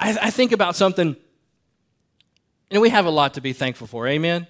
I, 0.00 0.16
I 0.22 0.30
think 0.30 0.52
about 0.52 0.74
something, 0.74 1.16
and 2.70 2.82
we 2.82 2.88
have 2.88 3.04
a 3.04 3.10
lot 3.10 3.34
to 3.34 3.42
be 3.42 3.52
thankful 3.52 3.86
for. 3.86 4.08
Amen? 4.08 4.46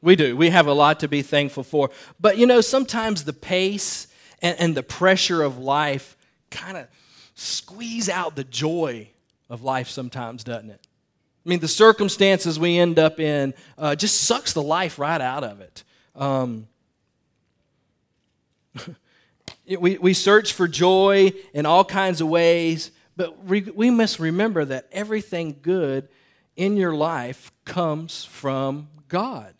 We 0.00 0.16
do. 0.16 0.38
We 0.38 0.48
have 0.48 0.66
a 0.66 0.72
lot 0.72 1.00
to 1.00 1.08
be 1.08 1.20
thankful 1.20 1.64
for. 1.64 1.90
But 2.18 2.38
you 2.38 2.46
know, 2.46 2.62
sometimes 2.62 3.24
the 3.24 3.34
pace 3.34 4.06
and, 4.40 4.58
and 4.58 4.74
the 4.74 4.82
pressure 4.82 5.42
of 5.42 5.58
life 5.58 6.16
kind 6.50 6.78
of 6.78 6.88
squeeze 7.34 8.08
out 8.08 8.36
the 8.36 8.44
joy 8.44 9.10
of 9.50 9.62
life 9.62 9.88
sometimes, 9.88 10.42
doesn't 10.44 10.70
it? 10.70 10.86
I 11.44 11.48
mean, 11.48 11.60
the 11.60 11.68
circumstances 11.68 12.58
we 12.58 12.78
end 12.78 12.98
up 12.98 13.20
in 13.20 13.52
uh, 13.76 13.96
just 13.96 14.22
sucks 14.22 14.52
the 14.52 14.62
life 14.62 14.98
right 14.98 15.20
out 15.20 15.44
of 15.44 15.60
it. 15.60 15.84
Um, 16.14 16.68
we, 19.78 19.98
we 19.98 20.14
search 20.14 20.52
for 20.52 20.68
joy 20.68 21.32
in 21.52 21.66
all 21.66 21.84
kinds 21.84 22.20
of 22.20 22.28
ways, 22.28 22.92
but 23.16 23.44
we 23.44 23.90
must 23.90 24.18
remember 24.18 24.64
that 24.64 24.86
everything 24.92 25.58
good 25.60 26.08
in 26.56 26.76
your 26.76 26.94
life 26.94 27.52
comes 27.64 28.24
from 28.24 28.88
God. 29.08 29.54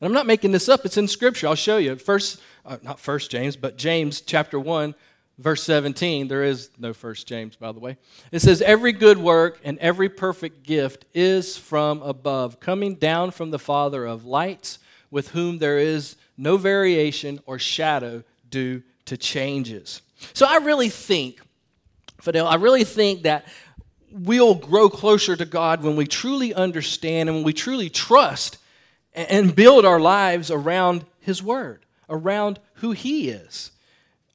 And 0.00 0.08
I'm 0.08 0.12
not 0.12 0.26
making 0.26 0.50
this 0.50 0.68
up, 0.68 0.84
it's 0.84 0.96
in 0.96 1.06
Scripture. 1.06 1.46
I'll 1.46 1.54
show 1.54 1.76
you. 1.78 1.96
First, 1.96 2.40
uh, 2.66 2.78
not 2.82 2.98
First 2.98 3.30
James, 3.30 3.56
but 3.56 3.78
James 3.78 4.20
chapter 4.20 4.58
1, 4.58 4.94
verse 5.42 5.62
17. 5.64 6.28
There 6.28 6.44
is 6.44 6.70
no 6.78 6.92
First 6.92 7.26
James, 7.26 7.56
by 7.56 7.72
the 7.72 7.80
way. 7.80 7.96
It 8.30 8.40
says, 8.40 8.62
Every 8.62 8.92
good 8.92 9.18
work 9.18 9.60
and 9.64 9.78
every 9.78 10.08
perfect 10.08 10.62
gift 10.62 11.04
is 11.12 11.56
from 11.56 12.00
above, 12.02 12.60
coming 12.60 12.94
down 12.94 13.32
from 13.32 13.50
the 13.50 13.58
Father 13.58 14.06
of 14.06 14.24
lights, 14.24 14.78
with 15.10 15.30
whom 15.30 15.58
there 15.58 15.78
is 15.78 16.16
no 16.36 16.56
variation 16.56 17.40
or 17.44 17.58
shadow 17.58 18.22
due 18.48 18.82
to 19.06 19.16
changes. 19.16 20.00
So 20.32 20.46
I 20.48 20.56
really 20.58 20.88
think, 20.88 21.40
Fidel, 22.20 22.46
I 22.46 22.54
really 22.54 22.84
think 22.84 23.22
that 23.22 23.46
we'll 24.12 24.54
grow 24.54 24.88
closer 24.88 25.34
to 25.34 25.44
God 25.44 25.82
when 25.82 25.96
we 25.96 26.06
truly 26.06 26.54
understand 26.54 27.28
and 27.28 27.38
when 27.38 27.44
we 27.44 27.52
truly 27.52 27.90
trust 27.90 28.58
and 29.12 29.54
build 29.54 29.84
our 29.84 30.00
lives 30.00 30.50
around 30.50 31.04
His 31.20 31.42
Word, 31.42 31.84
around 32.08 32.60
who 32.74 32.92
He 32.92 33.28
is. 33.28 33.71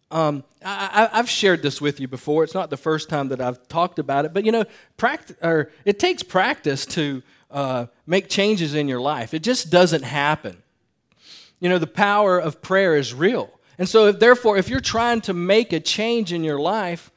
Um, 0.09 0.43
I, 0.63 1.09
have 1.13 1.29
shared 1.29 1.61
this 1.61 1.81
with 1.81 1.99
you 1.99 2.07
before. 2.07 2.43
It's 2.43 2.53
not 2.53 2.69
the 2.69 2.77
first 2.77 3.09
time 3.09 3.27
that 3.29 3.41
I've 3.41 3.67
talked 3.67 3.99
about 3.99 4.25
it, 4.25 4.33
but 4.33 4.45
you 4.45 4.51
know, 4.51 4.65
or 5.41 5.71
it 5.83 5.99
takes 5.99 6.23
practice 6.23 6.85
to 6.87 7.21
uh, 7.51 7.87
make 8.05 8.29
changes 8.29 8.73
in 8.73 8.87
your 8.87 9.01
life. 9.01 9.33
It 9.33 9.43
just 9.43 9.69
doesn't 9.69 10.03
happen. 10.03 10.63
You 11.59 11.69
know, 11.69 11.77
the 11.77 11.87
power 11.87 12.39
of 12.39 12.61
prayer 12.61 12.95
is 12.95 13.13
real. 13.13 13.51
And 13.77 13.87
so, 13.87 14.07
if, 14.07 14.19
therefore, 14.19 14.57
if 14.57 14.69
you're 14.69 14.79
trying 14.79 15.21
to 15.21 15.33
make 15.33 15.73
a 15.73 15.79
change 15.79 16.33
in 16.33 16.43
your 16.43 16.59
life, 16.59 17.11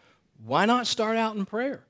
why 0.44 0.66
not 0.66 0.87
start 0.87 1.16
out 1.16 1.37
in 1.37 1.47
prayer? 1.47 1.85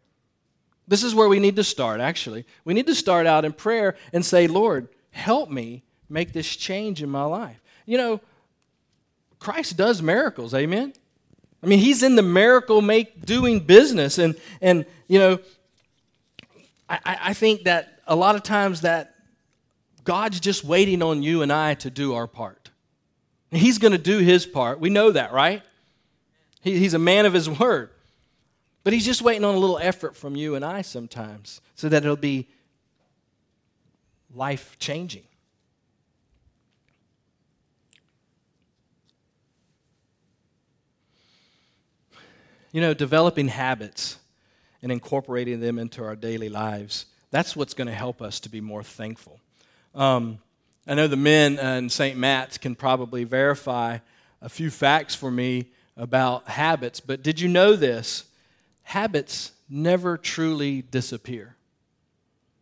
This 0.86 1.02
is 1.02 1.14
where 1.14 1.28
we 1.28 1.38
need 1.38 1.56
to 1.56 1.64
start, 1.64 2.00
actually. 2.00 2.44
We 2.64 2.74
need 2.74 2.86
to 2.86 2.94
start 2.94 3.26
out 3.26 3.44
in 3.44 3.52
prayer 3.52 3.96
and 4.12 4.24
say, 4.24 4.48
Lord, 4.48 4.88
help 5.12 5.50
me 5.50 5.84
make 6.08 6.32
this 6.32 6.56
change 6.56 7.02
in 7.02 7.08
my 7.08 7.24
life. 7.24 7.60
You 7.86 7.96
know, 7.96 8.20
Christ 9.40 9.76
does 9.76 10.00
miracles, 10.02 10.54
amen? 10.54 10.92
I 11.62 11.66
mean, 11.66 11.78
he's 11.78 12.02
in 12.02 12.14
the 12.14 12.22
miracle 12.22 12.80
make 12.80 13.24
doing 13.24 13.60
business. 13.60 14.18
And, 14.18 14.36
and 14.60 14.86
you 15.08 15.18
know, 15.18 15.38
I, 16.88 17.18
I 17.22 17.34
think 17.34 17.64
that 17.64 18.00
a 18.06 18.14
lot 18.14 18.34
of 18.34 18.42
times 18.42 18.82
that 18.82 19.14
God's 20.04 20.40
just 20.40 20.64
waiting 20.64 21.02
on 21.02 21.22
you 21.22 21.42
and 21.42 21.52
I 21.52 21.74
to 21.74 21.90
do 21.90 22.14
our 22.14 22.26
part. 22.26 22.70
He's 23.50 23.78
going 23.78 23.92
to 23.92 23.98
do 23.98 24.18
his 24.18 24.46
part. 24.46 24.78
We 24.78 24.90
know 24.90 25.10
that, 25.10 25.32
right? 25.32 25.62
He, 26.62 26.78
he's 26.78 26.94
a 26.94 26.98
man 26.98 27.26
of 27.26 27.32
his 27.32 27.48
word. 27.48 27.90
But 28.84 28.92
he's 28.92 29.04
just 29.04 29.22
waiting 29.22 29.44
on 29.44 29.54
a 29.54 29.58
little 29.58 29.78
effort 29.78 30.16
from 30.16 30.36
you 30.36 30.54
and 30.54 30.64
I 30.64 30.82
sometimes 30.82 31.60
so 31.74 31.88
that 31.88 32.02
it'll 32.02 32.16
be 32.16 32.48
life 34.34 34.78
changing. 34.78 35.24
You 42.72 42.80
know, 42.80 42.94
developing 42.94 43.48
habits 43.48 44.18
and 44.82 44.90
incorporating 44.92 45.60
them 45.60 45.78
into 45.78 46.04
our 46.04 46.16
daily 46.16 46.48
lives, 46.48 47.06
that's 47.30 47.54
what's 47.54 47.74
going 47.74 47.88
to 47.88 47.94
help 47.94 48.22
us 48.22 48.40
to 48.40 48.48
be 48.48 48.60
more 48.60 48.82
thankful. 48.82 49.40
Um, 49.94 50.38
I 50.86 50.94
know 50.94 51.06
the 51.06 51.16
men 51.16 51.58
in 51.58 51.90
St. 51.90 52.16
Matt's 52.16 52.58
can 52.58 52.74
probably 52.74 53.24
verify 53.24 53.98
a 54.40 54.48
few 54.48 54.70
facts 54.70 55.14
for 55.14 55.30
me 55.30 55.66
about 55.96 56.48
habits, 56.48 57.00
but 57.00 57.22
did 57.22 57.40
you 57.40 57.48
know 57.48 57.76
this? 57.76 58.24
habits 58.90 59.52
never 59.68 60.18
truly 60.18 60.82
disappear. 60.82 61.54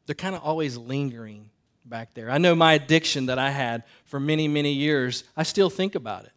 They're 0.05 0.15
kind 0.15 0.35
of 0.35 0.43
always 0.43 0.77
lingering 0.77 1.49
back 1.87 2.13
there. 2.13 2.31
I 2.31 2.37
know 2.37 2.55
my 2.55 2.75
addiction 2.75 3.27
that 3.27 3.39
I 3.39 3.49
had 3.49 3.85
for 4.05 4.21
many, 4.21 4.47
many 4.47 4.73
years, 4.73 5.25
I 5.39 5.43
still 5.43 5.71
think 5.71 5.95
about 5.95 6.25
it. 6.25 6.33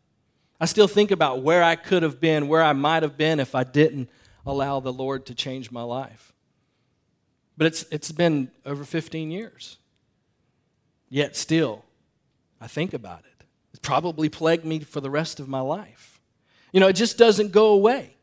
I 0.62 0.65
still 0.65 0.88
think 0.88 1.10
about 1.10 1.41
where 1.41 1.63
I 1.63 1.75
could 1.75 2.03
have 2.03 2.22
been, 2.22 2.48
where 2.48 2.62
I 2.62 2.74
might 2.74 3.01
have 3.01 3.18
been 3.18 3.39
if 3.39 3.56
I 3.56 3.63
didn't 3.63 4.12
allow 4.46 4.80
the 4.80 4.94
Lord 4.94 5.25
to 5.25 5.34
change 5.34 5.72
my 5.72 5.82
life. 5.82 6.34
But 7.58 7.65
it's, 7.65 7.84
it's 7.91 8.12
been 8.12 8.51
over 8.63 8.84
15 8.84 9.32
years. 9.32 9.80
Yet 11.10 11.36
still, 11.36 11.84
I 12.62 12.68
think 12.68 12.94
about 12.94 13.22
it. 13.22 13.44
It 13.74 13.82
probably 13.82 14.30
plagued 14.30 14.63
me 14.63 14.82
for 14.82 15.01
the 15.01 15.10
rest 15.10 15.39
of 15.39 15.50
my 15.50 15.62
life. 15.62 16.22
You 16.72 16.80
know, 16.80 16.88
it 16.88 16.94
just 16.94 17.18
doesn't 17.18 17.51
go 17.51 17.70
away. 17.70 18.15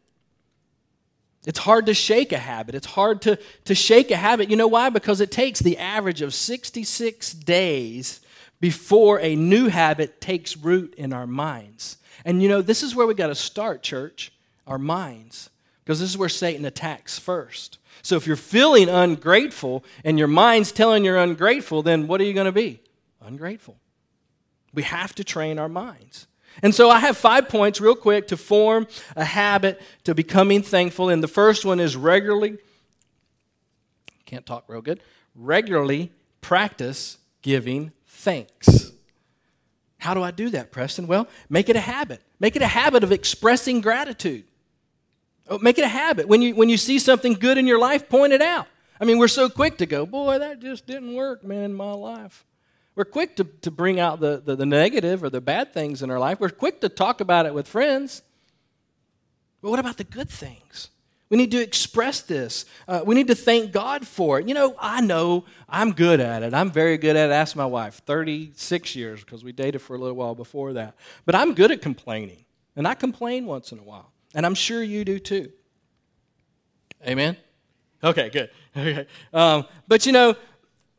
It's 1.45 1.59
hard 1.59 1.87
to 1.87 1.95
shake 1.95 2.31
a 2.31 2.39
habit. 2.39 2.77
It's 2.77 2.87
hard 2.87 3.21
to, 3.23 3.37
to 3.65 3.75
shake 3.75 4.13
a 4.13 4.17
habit. 4.17 4.49
You 4.49 4.57
know 4.57 4.69
why? 4.69 4.91
Because 4.91 5.21
it 5.21 5.33
takes 5.33 5.59
the 5.59 5.77
average 5.79 6.23
of 6.23 6.33
66 6.33 7.33
days 7.33 8.21
before 8.61 9.19
a 9.21 9.35
new 9.35 9.67
habit 9.67 10.21
takes 10.21 10.57
root 10.57 10.95
in 10.95 11.13
our 11.13 11.27
minds. 11.27 11.97
And 12.25 12.43
you 12.43 12.49
know, 12.49 12.63
this 12.63 12.83
is 12.83 12.95
where 12.95 13.07
we 13.07 13.15
got 13.15 13.29
to 13.29 13.35
start, 13.35 13.83
church, 13.83 14.33
our 14.67 14.79
minds, 14.79 15.51
because 15.85 16.01
this 16.01 16.11
is 16.11 16.19
where 16.19 16.29
Satan 16.29 16.65
attacks 16.65 17.19
first. 17.19 17.79
So 18.03 18.17
if 18.17 18.27
you're 18.27 18.37
feeling 18.37 18.89
ungrateful 18.89 19.85
and 20.05 20.19
your 20.19 20.29
mind's 20.29 20.73
telling 20.73 21.05
you're 21.05 21.17
ungrateful, 21.17 21.83
then 21.83 22.07
what 22.07 22.21
are 22.21 22.25
you 22.25 22.35
going 22.35 22.47
to 22.47 22.53
be? 22.53 22.81
Ungrateful. 23.21 23.77
We 24.73 24.83
have 24.83 25.15
to 25.17 25.25
train 25.25 25.59
our 25.59 25.69
minds. 25.69 26.27
And 26.63 26.75
so 26.75 26.91
I 26.91 26.99
have 26.99 27.17
five 27.17 27.49
points, 27.49 27.81
real 27.81 27.95
quick, 27.95 28.29
to 28.29 28.37
form 28.37 28.87
a 29.17 29.25
habit 29.25 29.81
to 30.05 30.15
becoming 30.15 30.63
thankful. 30.63 31.09
And 31.09 31.23
the 31.23 31.29
first 31.29 31.65
one 31.65 31.81
is 31.81 31.97
regularly, 31.97 32.59
can't 34.27 34.45
talk 34.45 34.65
real 34.69 34.83
good, 34.83 35.01
regularly 35.35 36.13
practice 36.41 37.19
giving 37.43 37.93
thanks. 38.07 38.93
How 39.99 40.15
do 40.15 40.23
I 40.23 40.31
do 40.31 40.51
that, 40.51 40.71
Preston? 40.71 41.07
Well, 41.07 41.29
make 41.49 41.69
it 41.69 41.77
a 41.77 41.81
habit. 41.81 42.23
Make 42.41 42.57
it 42.57 42.63
a 42.63 42.67
habit 42.69 43.03
of 43.03 43.13
expressing 43.13 43.81
gratitude. 43.81 44.45
Oh, 45.49 45.59
make 45.59 45.79
it 45.79 45.85
a 45.85 45.89
habit. 45.89 46.29
When 46.29 46.43
you, 46.43 46.55
when 46.55 46.69
you 46.69 46.77
see 46.77 46.99
something 46.99 47.35
good 47.35 47.59
in 47.59 47.67
your 47.67 47.79
life, 47.79 48.09
point 48.09 48.33
it 48.33 48.43
out. 48.43 48.67
I 49.01 49.05
mean, 49.05 49.19
we're 49.19 49.29
so 49.29 49.49
quick 49.49 49.79
to 49.79 49.87
go, 49.87 50.07
boy, 50.07 50.39
that 50.39 50.61
just 50.61 50.87
didn't 50.87 51.15
work, 51.15 51.45
man, 51.45 51.65
in 51.65 51.75
my 51.75 51.93
life. 51.93 52.45
We're 52.95 53.05
quick 53.05 53.37
to, 53.37 53.45
to 53.63 53.71
bring 53.71 54.01
out 54.01 54.21
the, 54.21 54.43
the, 54.45 54.57
the 54.57 54.67
negative 54.67 55.23
or 55.23 55.31
the 55.31 55.41
bad 55.41 55.73
things 55.73 56.03
in 56.03 56.11
our 56.11 56.19
life. 56.19 56.41
We're 56.41 56.49
quick 56.51 56.81
to 56.81 56.89
talk 56.89 57.21
about 57.21 57.47
it 57.47 57.55
with 57.55 57.69
friends. 57.69 58.23
But 59.63 59.71
what 59.71 59.79
about 59.79 59.97
the 59.97 60.05
good 60.05 60.29
things? 60.29 60.91
We 61.31 61.37
need 61.37 61.51
to 61.51 61.61
express 61.61 62.21
this. 62.23 62.65
Uh, 62.87 63.03
we 63.05 63.15
need 63.15 63.27
to 63.27 63.35
thank 63.35 63.71
God 63.71 64.07
for 64.07 64.41
it. 64.41 64.49
You 64.49 64.55
know, 64.55 64.75
I 64.79 65.01
know 65.01 65.45
I'm 65.69 65.93
good 65.93 66.21
at 66.21 66.43
it. 66.43 66.55
I'm 66.55 66.71
very 66.71 66.97
good 66.97 67.17
at 67.17 67.31
it. 67.31 67.33
Ask 67.33 67.55
my 67.55 67.67
wife, 67.67 68.01
36 68.07 68.97
years, 68.97 69.21
because 69.23 69.45
we 69.45 69.53
dated 69.53 69.83
for 69.83 69.95
a 69.95 69.99
little 69.99 70.17
while 70.17 70.35
before 70.35 70.73
that. 70.75 70.95
But 71.27 71.35
I'm 71.35 71.55
good 71.55 71.71
at 71.71 71.83
complaining. 71.83 72.45
And 72.77 72.89
I 72.89 72.95
complain 72.95 73.45
once 73.45 73.73
in 73.73 73.79
a 73.79 73.83
while. 73.83 74.13
And 74.35 74.47
I'm 74.47 74.55
sure 74.55 74.83
you 74.83 75.05
do 75.05 75.19
too. 75.19 75.53
Amen? 77.07 77.37
Okay, 78.03 78.31
good. 78.31 78.51
Okay. 78.77 79.09
Um, 79.33 79.65
but 79.89 80.07
you 80.07 80.13
know, 80.13 80.37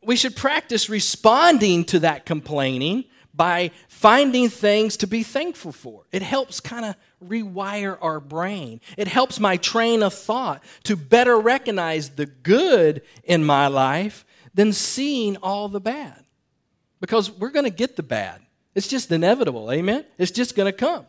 we 0.04 0.14
should 0.14 0.36
practice 0.36 0.90
responding 0.90 1.84
to 1.86 2.00
that 2.00 2.26
complaining 2.26 3.04
by 3.34 3.70
finding 3.88 4.48
things 4.48 4.96
to 4.98 5.06
be 5.06 5.22
thankful 5.22 5.72
for. 5.72 6.02
It 6.12 6.22
helps 6.22 6.60
kind 6.60 6.84
of 6.84 6.96
rewire 7.24 7.96
our 8.00 8.20
brain. 8.20 8.80
It 8.96 9.08
helps 9.08 9.38
my 9.38 9.56
train 9.56 10.02
of 10.02 10.14
thought 10.14 10.62
to 10.84 10.96
better 10.96 11.38
recognize 11.38 12.10
the 12.10 12.26
good 12.26 13.02
in 13.24 13.44
my 13.44 13.68
life 13.68 14.24
than 14.54 14.72
seeing 14.72 15.36
all 15.38 15.68
the 15.68 15.80
bad. 15.80 16.24
Because 17.00 17.30
we're 17.30 17.50
going 17.50 17.64
to 17.64 17.70
get 17.70 17.96
the 17.96 18.02
bad. 18.02 18.40
It's 18.74 18.88
just 18.88 19.10
inevitable, 19.10 19.70
amen? 19.72 20.04
It's 20.18 20.30
just 20.30 20.54
going 20.54 20.70
to 20.70 20.76
come. 20.76 21.06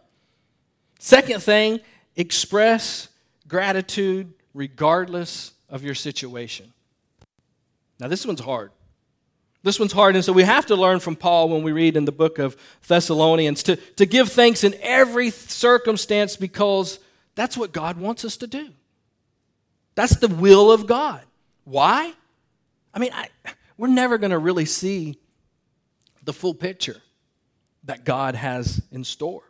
Second 1.00 1.42
thing, 1.42 1.80
express 2.16 3.10
gratitude 3.48 4.34
regardless 4.54 5.54
of 5.70 5.84
your 5.84 5.96
situation. 5.96 6.72
Now, 8.00 8.08
this 8.08 8.26
one's 8.26 8.40
hard. 8.40 8.72
This 9.64 9.80
one's 9.80 9.92
hard, 9.92 10.16
and 10.16 10.26
so 10.26 10.34
we 10.34 10.44
have 10.44 10.66
to 10.68 10.76
learn 10.76 11.00
from 11.00 11.16
Paul 11.16 11.50
when 11.50 11.62
we 11.62 11.72
read 11.72 11.96
in 11.96 12.06
the 12.06 12.12
book 12.12 12.40
of 12.40 12.58
Thessalonians 12.88 13.62
to, 13.64 13.76
to 13.76 14.08
give 14.08 14.32
thanks 14.32 14.64
in 14.64 14.74
every 14.82 15.30
circumstance 15.30 16.36
because 16.36 17.00
that's 17.36 17.56
what 17.56 17.72
God 17.72 17.98
wants 17.98 18.26
us 18.26 18.38
to 18.38 18.48
do. 18.48 18.70
That's 19.94 20.16
the 20.16 20.30
will 20.30 20.72
of 20.72 20.88
God. 20.88 21.22
Why? 21.64 22.14
I 22.94 23.00
mean, 23.00 23.12
I, 23.14 23.30
we're 23.78 23.88
never 23.88 24.18
going 24.18 24.32
to 24.32 24.40
really 24.40 24.66
see 24.66 25.20
the 26.24 26.34
full 26.34 26.56
picture 26.56 27.02
that 27.84 28.04
God 28.04 28.36
has 28.36 28.82
in 28.92 29.04
store. 29.04 29.44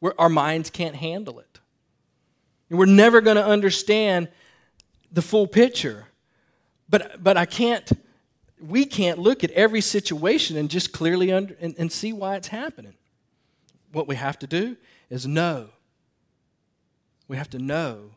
We're, 0.00 0.14
our 0.18 0.28
minds 0.28 0.70
can't 0.70 0.96
handle 0.96 1.38
it. 1.38 1.60
And 2.70 2.78
we're 2.78 2.86
never 2.86 3.20
going 3.20 3.36
to 3.36 3.44
understand 3.44 4.28
the 5.12 5.22
full 5.22 5.46
picture. 5.46 6.06
But, 6.88 7.22
but 7.22 7.36
I 7.36 7.46
can't 7.46 7.90
we 8.60 8.84
can't 8.84 9.18
look 9.18 9.44
at 9.44 9.50
every 9.52 9.80
situation 9.80 10.56
and 10.56 10.70
just 10.70 10.92
clearly 10.92 11.32
under, 11.32 11.56
and, 11.60 11.74
and 11.78 11.92
see 11.92 12.12
why 12.12 12.36
it's 12.36 12.48
happening. 12.48 12.94
What 13.92 14.08
we 14.08 14.16
have 14.16 14.38
to 14.40 14.46
do 14.46 14.76
is 15.10 15.26
know. 15.26 15.70
We 17.26 17.36
have 17.36 17.50
to 17.50 17.58
know 17.58 18.12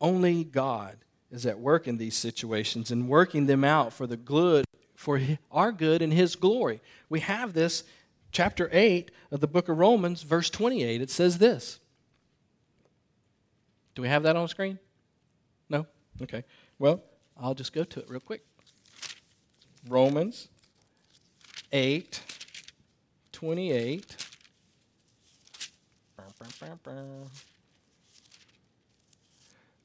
only 0.00 0.44
God 0.44 0.98
is 1.30 1.46
at 1.46 1.58
work 1.58 1.86
in 1.86 1.98
these 1.98 2.16
situations 2.16 2.90
and 2.90 3.08
working 3.08 3.46
them 3.46 3.64
out 3.64 3.92
for 3.92 4.06
the 4.06 4.16
good, 4.16 4.64
for 4.94 5.20
our 5.50 5.72
good 5.72 6.02
and 6.02 6.12
His 6.12 6.36
glory. 6.36 6.80
We 7.08 7.20
have 7.20 7.52
this, 7.52 7.84
chapter 8.32 8.68
8 8.72 9.10
of 9.30 9.40
the 9.40 9.46
book 9.46 9.68
of 9.68 9.78
Romans, 9.78 10.22
verse 10.22 10.50
28. 10.50 11.00
It 11.00 11.10
says 11.10 11.38
this. 11.38 11.80
Do 13.94 14.02
we 14.02 14.08
have 14.08 14.22
that 14.22 14.36
on 14.36 14.46
screen? 14.48 14.78
No? 15.68 15.86
Okay. 16.22 16.44
Well, 16.78 17.02
I'll 17.36 17.54
just 17.54 17.72
go 17.72 17.84
to 17.84 18.00
it 18.00 18.08
real 18.08 18.20
quick. 18.20 18.42
Romans 19.88 20.48
8 21.72 22.22
28. 23.32 24.16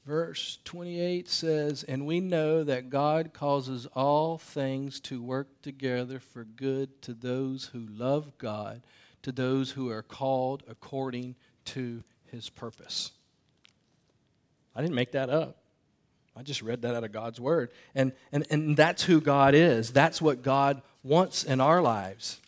Verse 0.04 0.58
28 0.64 1.28
says, 1.30 1.82
And 1.84 2.04
we 2.04 2.20
know 2.20 2.62
that 2.62 2.90
God 2.90 3.32
causes 3.32 3.86
all 3.94 4.36
things 4.36 5.00
to 5.00 5.22
work 5.22 5.62
together 5.62 6.20
for 6.20 6.44
good 6.44 7.00
to 7.02 7.14
those 7.14 7.66
who 7.72 7.86
love 7.90 8.36
God, 8.36 8.82
to 9.22 9.32
those 9.32 9.70
who 9.70 9.88
are 9.88 10.02
called 10.02 10.62
according 10.68 11.36
to 11.66 12.02
his 12.30 12.50
purpose. 12.50 13.12
I 14.76 14.82
didn't 14.82 14.96
make 14.96 15.12
that 15.12 15.30
up. 15.30 15.63
I 16.36 16.42
just 16.42 16.62
read 16.62 16.82
that 16.82 16.94
out 16.94 17.04
of 17.04 17.12
God's 17.12 17.40
word. 17.40 17.70
And, 17.94 18.12
and, 18.32 18.44
and 18.50 18.76
that's 18.76 19.04
who 19.04 19.20
God 19.20 19.54
is. 19.54 19.92
That's 19.92 20.20
what 20.20 20.42
God 20.42 20.82
wants 21.02 21.44
in 21.44 21.60
our 21.60 21.80
lives. 21.80 22.40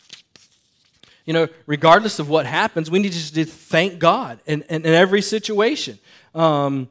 You 1.25 1.33
know, 1.33 1.47
regardless 1.65 2.19
of 2.19 2.29
what 2.29 2.45
happens, 2.45 2.89
we 2.89 2.99
need 2.99 3.11
just 3.11 3.35
to 3.35 3.45
thank 3.45 3.99
God 3.99 4.39
in, 4.45 4.61
in, 4.63 4.85
in 4.85 4.93
every 4.93 5.21
situation. 5.21 5.99
Um, 6.33 6.89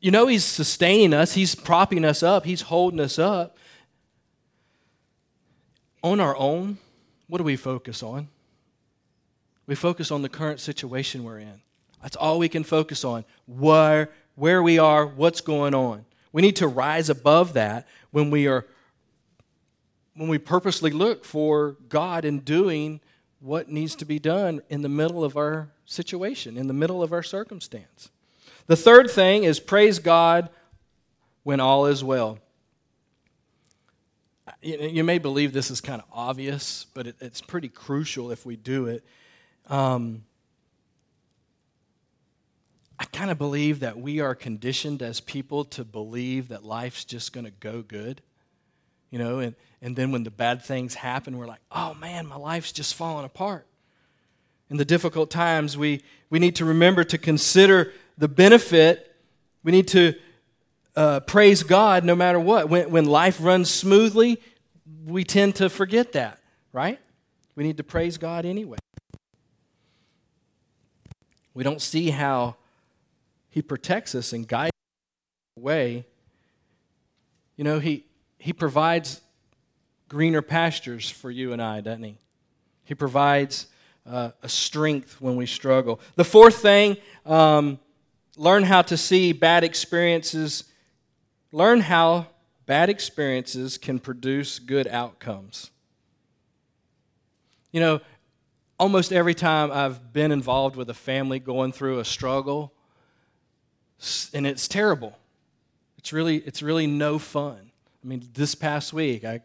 you 0.00 0.10
know, 0.10 0.26
He's 0.26 0.44
sustaining 0.44 1.14
us, 1.14 1.32
He's 1.32 1.54
propping 1.54 2.04
us 2.04 2.22
up, 2.22 2.44
He's 2.44 2.62
holding 2.62 3.00
us 3.00 3.18
up. 3.18 3.56
On 6.02 6.20
our 6.20 6.36
own, 6.36 6.78
what 7.26 7.38
do 7.38 7.44
we 7.44 7.56
focus 7.56 8.02
on? 8.02 8.28
We 9.66 9.74
focus 9.74 10.10
on 10.10 10.22
the 10.22 10.28
current 10.28 10.60
situation 10.60 11.24
we're 11.24 11.40
in. 11.40 11.60
That's 12.02 12.16
all 12.16 12.38
we 12.38 12.48
can 12.48 12.62
focus 12.62 13.04
on. 13.04 13.24
Where, 13.46 14.10
where 14.38 14.62
we 14.62 14.78
are, 14.78 15.04
what's 15.04 15.40
going 15.40 15.74
on. 15.74 16.04
We 16.32 16.42
need 16.42 16.56
to 16.56 16.68
rise 16.68 17.10
above 17.10 17.54
that 17.54 17.88
when 18.10 18.30
we 18.30 18.46
are 18.46 18.66
when 20.14 20.28
we 20.28 20.38
purposely 20.38 20.90
look 20.90 21.24
for 21.24 21.76
God 21.88 22.24
in 22.24 22.40
doing 22.40 23.00
what 23.40 23.68
needs 23.68 23.94
to 23.96 24.04
be 24.04 24.18
done 24.18 24.60
in 24.68 24.82
the 24.82 24.88
middle 24.88 25.22
of 25.22 25.36
our 25.36 25.70
situation, 25.86 26.56
in 26.56 26.66
the 26.66 26.72
middle 26.74 27.04
of 27.04 27.12
our 27.12 27.22
circumstance. 27.22 28.10
The 28.66 28.74
third 28.74 29.10
thing 29.10 29.44
is 29.44 29.60
praise 29.60 30.00
God 30.00 30.50
when 31.44 31.60
all 31.60 31.86
is 31.86 32.02
well. 32.02 32.38
You 34.60 35.04
may 35.04 35.18
believe 35.18 35.52
this 35.52 35.70
is 35.70 35.80
kind 35.80 36.02
of 36.02 36.08
obvious, 36.12 36.86
but 36.94 37.06
it's 37.20 37.40
pretty 37.40 37.68
crucial 37.68 38.32
if 38.32 38.44
we 38.44 38.56
do 38.56 38.86
it. 38.86 39.04
Um, 39.68 40.24
I 42.98 43.04
kind 43.04 43.30
of 43.30 43.38
believe 43.38 43.80
that 43.80 43.98
we 43.98 44.20
are 44.20 44.34
conditioned 44.34 45.02
as 45.02 45.20
people 45.20 45.64
to 45.66 45.84
believe 45.84 46.48
that 46.48 46.64
life's 46.64 47.04
just 47.04 47.32
going 47.32 47.44
to 47.44 47.52
go 47.52 47.82
good. 47.82 48.22
You 49.10 49.18
know, 49.18 49.38
and, 49.38 49.54
and 49.80 49.94
then 49.94 50.10
when 50.12 50.24
the 50.24 50.30
bad 50.30 50.62
things 50.62 50.94
happen, 50.94 51.38
we're 51.38 51.46
like, 51.46 51.60
oh 51.70 51.94
man, 51.94 52.26
my 52.26 52.36
life's 52.36 52.72
just 52.72 52.94
falling 52.94 53.24
apart. 53.24 53.66
In 54.68 54.76
the 54.76 54.84
difficult 54.84 55.30
times, 55.30 55.78
we, 55.78 56.02
we 56.28 56.38
need 56.38 56.56
to 56.56 56.64
remember 56.64 57.04
to 57.04 57.16
consider 57.16 57.92
the 58.18 58.28
benefit. 58.28 59.16
We 59.62 59.72
need 59.72 59.88
to 59.88 60.14
uh, 60.94 61.20
praise 61.20 61.62
God 61.62 62.04
no 62.04 62.14
matter 62.14 62.40
what. 62.40 62.68
When, 62.68 62.90
when 62.90 63.04
life 63.06 63.38
runs 63.40 63.70
smoothly, 63.70 64.42
we 65.06 65.24
tend 65.24 65.54
to 65.56 65.70
forget 65.70 66.12
that, 66.12 66.40
right? 66.72 66.98
We 67.54 67.64
need 67.64 67.78
to 67.78 67.84
praise 67.84 68.18
God 68.18 68.44
anyway. 68.44 68.78
We 71.54 71.64
don't 71.64 71.80
see 71.80 72.10
how 72.10 72.56
He 73.58 73.62
protects 73.62 74.14
us 74.14 74.32
and 74.32 74.46
guides 74.46 74.68
us 74.68 75.60
away. 75.60 76.06
You 77.56 77.64
know, 77.64 77.80
He, 77.80 78.06
he 78.38 78.52
provides 78.52 79.20
greener 80.08 80.42
pastures 80.42 81.10
for 81.10 81.28
you 81.28 81.52
and 81.52 81.60
I, 81.60 81.80
doesn't 81.80 82.04
He? 82.04 82.18
He 82.84 82.94
provides 82.94 83.66
uh, 84.08 84.30
a 84.44 84.48
strength 84.48 85.20
when 85.20 85.34
we 85.34 85.44
struggle. 85.44 85.98
The 86.14 86.24
fourth 86.24 86.62
thing, 86.62 86.98
um, 87.26 87.80
learn 88.36 88.62
how 88.62 88.82
to 88.82 88.96
see 88.96 89.32
bad 89.32 89.64
experiences. 89.64 90.62
Learn 91.50 91.80
how 91.80 92.28
bad 92.64 92.88
experiences 92.88 93.76
can 93.76 93.98
produce 93.98 94.60
good 94.60 94.86
outcomes. 94.86 95.72
You 97.72 97.80
know, 97.80 98.00
almost 98.78 99.12
every 99.12 99.34
time 99.34 99.72
I've 99.72 100.12
been 100.12 100.30
involved 100.30 100.76
with 100.76 100.88
a 100.90 100.94
family 100.94 101.40
going 101.40 101.72
through 101.72 101.98
a 101.98 102.04
struggle, 102.04 102.72
and 104.32 104.46
it's 104.46 104.68
terrible. 104.68 105.18
It's 105.98 106.12
really, 106.12 106.36
it's 106.38 106.62
really 106.62 106.86
no 106.86 107.18
fun. 107.18 107.70
I 108.02 108.06
mean, 108.06 108.22
this 108.34 108.54
past 108.54 108.92
week, 108.92 109.24
I 109.24 109.40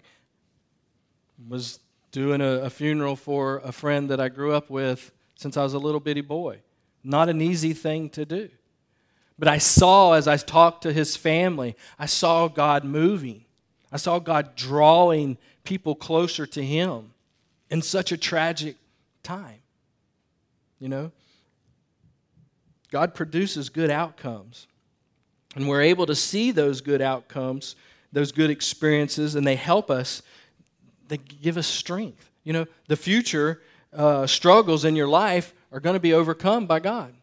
was 1.48 1.80
doing 2.12 2.42
a, 2.42 2.62
a, 2.62 2.70
funeral 2.70 3.16
for 3.16 3.58
a 3.64 3.72
friend 3.72 4.10
that 4.10 4.20
I 4.20 4.30
grew 4.30 4.54
up 4.54 4.70
with 4.70 5.12
since 5.36 5.58
I 5.58 5.64
was 5.64 5.74
a 5.74 5.80
little 5.80 6.00
bitty 6.00 6.22
boy. 6.22 6.60
Not 7.04 7.28
an 7.28 7.42
easy 7.42 7.74
thing 7.74 8.10
to 8.12 8.26
do. 8.26 8.50
But 9.40 9.48
I 9.48 9.58
saw, 9.58 10.14
as 10.14 10.28
I 10.28 10.38
talked 10.38 10.84
to 10.84 10.94
his 10.94 11.16
family, 11.16 11.76
I 11.98 12.06
saw 12.06 12.48
God 12.48 12.86
moving. 12.86 13.46
I 13.92 13.98
saw 13.98 14.20
God 14.20 14.56
drawing 14.56 15.38
people 15.64 15.96
closer 15.96 16.46
to 16.48 16.64
Him 16.64 17.14
in 17.70 17.82
such 17.82 18.12
a 18.12 18.18
tragic 18.18 18.76
time. 19.22 19.62
You 20.80 20.90
know? 20.90 21.12
God 22.94 23.16
produces 23.16 23.70
good 23.70 23.90
outcomes. 23.90 24.68
And 25.56 25.68
we're 25.68 25.82
able 25.82 26.06
to 26.06 26.16
see 26.16 26.52
those 26.52 26.80
good 26.80 27.02
outcomes 27.02 27.76
those 28.14 28.32
good 28.32 28.52
experiences 28.52 29.36
and 29.36 29.46
they 29.46 29.56
help 29.56 29.92
us, 29.92 30.22
they 31.08 31.18
give 31.18 31.58
us 31.58 31.68
strength. 31.68 32.30
You 32.44 32.54
know, 32.54 32.66
the 32.88 32.96
future 32.96 33.62
uh, 33.92 34.28
struggles 34.28 34.86
in 34.86 34.96
your 34.96 35.08
life 35.08 35.54
are 35.72 35.80
going 35.80 35.96
to 35.96 36.00
be 36.00 36.14
overcome 36.14 36.68
by 36.68 36.80
God. 36.80 37.14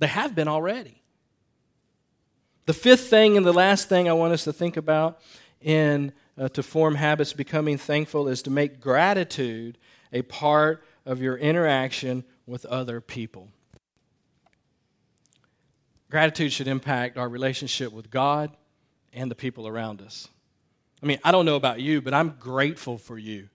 They 0.00 0.08
have 0.08 0.34
been 0.34 0.48
already. 0.48 1.00
The 2.66 2.74
fifth 2.74 3.08
thing 3.08 3.36
and 3.36 3.46
the 3.46 3.52
last 3.52 3.88
thing 3.88 4.08
I 4.08 4.12
want 4.12 4.32
us 4.32 4.44
to 4.44 4.52
think 4.52 4.76
about 4.76 5.20
in 5.60 6.12
uh, 6.36 6.48
to 6.48 6.62
form 6.62 6.96
habits 6.96 7.32
becoming 7.32 7.78
thankful 7.78 8.28
is 8.28 8.42
to 8.42 8.50
make 8.50 8.80
gratitude 8.80 9.78
a 10.12 10.22
part 10.22 10.84
of 11.06 11.22
your 11.22 11.36
interaction 11.36 12.24
with 12.44 12.66
other 12.66 13.00
people. 13.00 13.48
Gratitude 16.10 16.52
should 16.52 16.68
impact 16.68 17.18
our 17.18 17.28
relationship 17.28 17.92
with 17.92 18.10
God 18.10 18.56
and 19.12 19.30
the 19.30 19.34
people 19.34 19.66
around 19.66 20.00
us. 20.00 20.28
I 21.02 21.06
mean, 21.06 21.18
I 21.24 21.32
don't 21.32 21.44
know 21.44 21.56
about 21.56 21.80
you, 21.80 22.00
but 22.00 22.14
I'm 22.14 22.36
grateful 22.38 22.98
for 22.98 23.18
you. 23.18 23.48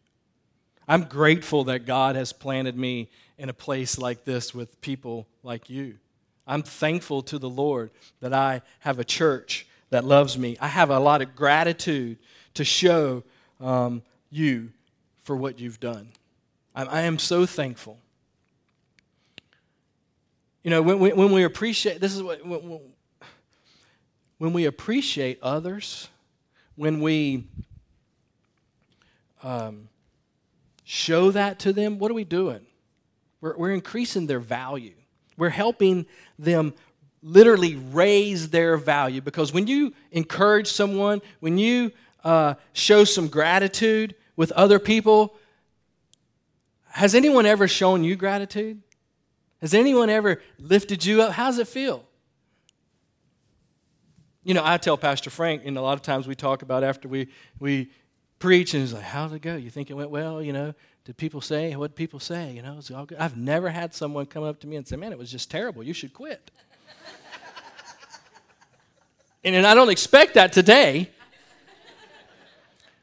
I'm 0.87 1.03
grateful 1.03 1.65
that 1.65 1.85
God 1.85 2.15
has 2.15 2.33
planted 2.33 2.77
me 2.77 3.09
in 3.37 3.49
a 3.49 3.53
place 3.53 3.97
like 3.97 4.25
this 4.25 4.53
with 4.53 4.81
people 4.81 5.27
like 5.43 5.69
you. 5.69 5.97
I'm 6.45 6.63
thankful 6.63 7.21
to 7.23 7.39
the 7.39 7.49
Lord 7.49 7.91
that 8.19 8.33
I 8.33 8.61
have 8.79 8.99
a 8.99 9.03
church 9.03 9.65
that 9.89 10.03
loves 10.03 10.37
me. 10.37 10.57
I 10.59 10.67
have 10.67 10.89
a 10.89 10.99
lot 10.99 11.21
of 11.21 11.35
gratitude 11.35 12.17
to 12.55 12.63
show 12.63 13.23
um, 13.59 14.01
you 14.29 14.71
for 15.23 15.35
what 15.35 15.59
you've 15.59 15.79
done. 15.79 16.09
I, 16.75 16.83
I, 16.83 17.01
am 17.01 17.19
so 17.19 17.45
thankful. 17.45 17.99
You 20.63 20.69
know, 20.69 20.81
when, 20.81 20.99
when, 20.99 21.15
when 21.15 21.31
we 21.31 21.43
appreciate, 21.43 21.99
this 21.99 22.13
is 22.13 22.21
what, 22.21 22.45
when, 22.45 22.81
when 24.37 24.53
we 24.53 24.65
appreciate 24.65 25.39
others, 25.41 26.07
when 26.75 27.01
we 27.01 27.45
um, 29.43 29.89
show 30.83 31.31
that 31.31 31.59
to 31.59 31.73
them, 31.73 31.97
what 31.97 32.11
are 32.11 32.15
we 32.15 32.23
doing? 32.23 32.61
We're, 33.39 33.57
we're 33.57 33.71
increasing 33.71 34.27
their 34.27 34.39
value. 34.39 34.93
We're 35.37 35.49
helping 35.49 36.05
them 36.37 36.73
literally 37.23 37.75
raise 37.75 38.49
their 38.49 38.77
value 38.77 39.21
because 39.21 39.53
when 39.53 39.67
you 39.67 39.93
encourage 40.11 40.67
someone, 40.67 41.21
when 41.39 41.57
you 41.57 41.91
uh, 42.23 42.55
show 42.73 43.03
some 43.03 43.27
gratitude 43.27 44.15
with 44.35 44.51
other 44.51 44.79
people, 44.79 45.35
has 46.89 47.15
anyone 47.15 47.45
ever 47.45 47.67
shown 47.67 48.03
you 48.03 48.15
gratitude? 48.15 48.81
Has 49.61 49.73
anyone 49.73 50.09
ever 50.09 50.41
lifted 50.59 51.05
you 51.05 51.21
up? 51.21 51.33
How 51.33 51.45
does 51.47 51.59
it 51.59 51.67
feel? 51.67 52.03
You 54.43 54.55
know, 54.55 54.63
I 54.65 54.77
tell 54.77 54.97
Pastor 54.97 55.29
Frank, 55.29 55.61
and 55.65 55.77
a 55.77 55.81
lot 55.81 55.93
of 55.93 56.01
times 56.01 56.27
we 56.27 56.33
talk 56.33 56.63
about 56.63 56.83
after 56.83 57.07
we, 57.07 57.27
we 57.59 57.91
preach, 58.39 58.73
and 58.73 58.81
he's 58.81 58.93
like, 58.93 59.03
How'd 59.03 59.33
it 59.33 59.41
go? 59.41 59.55
You 59.55 59.69
think 59.69 59.91
it 59.91 59.93
went 59.93 60.09
well? 60.09 60.41
You 60.41 60.51
know, 60.51 60.73
did 61.05 61.17
people 61.17 61.41
say? 61.41 61.75
What 61.75 61.95
people 61.95 62.19
say? 62.19 62.51
You 62.51 62.63
know, 62.63 62.77
it's 62.79 62.89
all 62.89 63.05
good. 63.05 63.19
I've 63.19 63.37
never 63.37 63.69
had 63.69 63.93
someone 63.93 64.25
come 64.25 64.43
up 64.43 64.59
to 64.61 64.67
me 64.67 64.77
and 64.77 64.87
say, 64.87 64.95
Man, 64.95 65.11
it 65.11 65.17
was 65.17 65.31
just 65.31 65.51
terrible. 65.51 65.83
You 65.83 65.93
should 65.93 66.13
quit. 66.13 66.49
and, 69.43 69.55
And 69.55 69.67
I 69.67 69.75
don't 69.75 69.89
expect 69.89 70.33
that 70.33 70.53
today. 70.53 71.11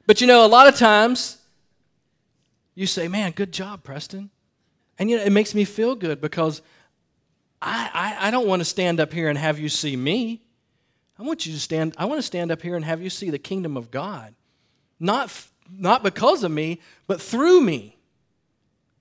But 0.08 0.22
you 0.22 0.26
know, 0.26 0.44
a 0.44 0.48
lot 0.48 0.66
of 0.66 0.74
times 0.74 1.36
you 2.74 2.86
say, 2.86 3.08
man, 3.08 3.32
good 3.32 3.52
job, 3.52 3.82
Preston. 3.84 4.30
And 4.98 5.10
you 5.10 5.16
know, 5.16 5.22
it 5.22 5.32
makes 5.32 5.54
me 5.54 5.64
feel 5.64 5.94
good 5.94 6.20
because 6.20 6.62
I, 7.62 7.90
I, 8.20 8.28
I 8.28 8.30
don't 8.30 8.46
want 8.46 8.60
to 8.60 8.64
stand 8.64 9.00
up 9.00 9.12
here 9.12 9.28
and 9.28 9.38
have 9.38 9.58
you 9.58 9.68
see 9.68 9.96
me. 9.96 10.42
I 11.18 11.22
want 11.22 11.46
you 11.46 11.52
to 11.52 11.60
stand, 11.60 11.94
I 11.98 12.04
want 12.04 12.18
to 12.18 12.22
stand 12.22 12.52
up 12.52 12.62
here 12.62 12.76
and 12.76 12.84
have 12.84 13.02
you 13.02 13.10
see 13.10 13.30
the 13.30 13.38
kingdom 13.38 13.76
of 13.76 13.90
God. 13.90 14.34
Not, 15.00 15.32
not 15.70 16.02
because 16.02 16.44
of 16.44 16.50
me, 16.50 16.80
but 17.06 17.20
through 17.20 17.60
me. 17.60 17.96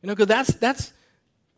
You 0.02 0.08
know, 0.08 0.16
because 0.16 0.28
that's, 0.28 0.54
that's, 0.56 0.94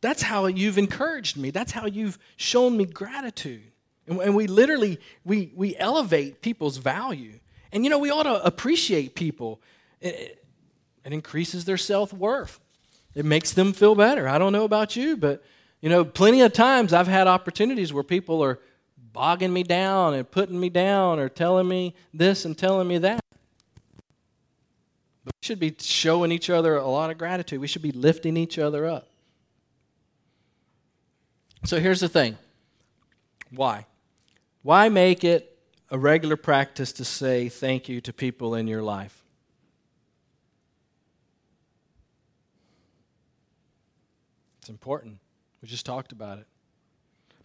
that's 0.01 0.21
how 0.21 0.45
you've 0.47 0.77
encouraged 0.77 1.37
me. 1.37 1.51
That's 1.51 1.71
how 1.71 1.85
you've 1.85 2.17
shown 2.37 2.77
me 2.77 2.85
gratitude. 2.85 3.71
And, 4.07 4.19
and 4.21 4.35
we 4.35 4.47
literally, 4.47 4.99
we, 5.23 5.51
we 5.55 5.75
elevate 5.77 6.41
people's 6.41 6.77
value. 6.77 7.39
And 7.71 7.83
you 7.83 7.89
know, 7.89 7.99
we 7.99 8.09
ought 8.09 8.23
to 8.23 8.43
appreciate 8.43 9.15
people. 9.15 9.61
It, 10.01 10.43
it 11.05 11.13
increases 11.13 11.65
their 11.65 11.77
self-worth. 11.77 12.59
It 13.15 13.25
makes 13.25 13.53
them 13.53 13.73
feel 13.73 13.95
better. 13.95 14.27
I 14.27 14.37
don't 14.37 14.53
know 14.53 14.65
about 14.65 14.95
you, 14.95 15.17
but 15.17 15.43
you 15.81 15.89
know, 15.89 16.03
plenty 16.03 16.41
of 16.41 16.53
times 16.53 16.93
I've 16.93 17.07
had 17.07 17.27
opportunities 17.27 17.93
where 17.93 18.03
people 18.03 18.43
are 18.43 18.59
bogging 19.13 19.51
me 19.51 19.63
down 19.63 20.13
and 20.13 20.29
putting 20.29 20.59
me 20.59 20.69
down 20.69 21.19
or 21.19 21.29
telling 21.29 21.67
me 21.67 21.95
this 22.13 22.45
and 22.45 22.57
telling 22.57 22.87
me 22.87 22.97
that. 22.99 23.19
But 25.25 25.33
we 25.41 25.45
should 25.45 25.59
be 25.59 25.75
showing 25.79 26.31
each 26.31 26.49
other 26.49 26.75
a 26.75 26.87
lot 26.87 27.09
of 27.09 27.17
gratitude. 27.17 27.59
We 27.59 27.67
should 27.67 27.81
be 27.81 27.91
lifting 27.91 28.37
each 28.37 28.59
other 28.59 28.85
up. 28.85 29.07
So 31.65 31.79
here's 31.79 31.99
the 31.99 32.09
thing 32.09 32.37
why? 33.51 33.85
Why 34.61 34.89
make 34.89 35.23
it 35.23 35.57
a 35.89 35.97
regular 35.97 36.35
practice 36.35 36.91
to 36.93 37.05
say 37.05 37.49
thank 37.49 37.89
you 37.89 38.01
to 38.01 38.13
people 38.13 38.55
in 38.55 38.67
your 38.67 38.81
life? 38.81 39.23
It's 44.69 44.71
important. 44.71 45.17
We 45.63 45.67
just 45.67 45.83
talked 45.83 46.11
about 46.11 46.37
it. 46.37 46.45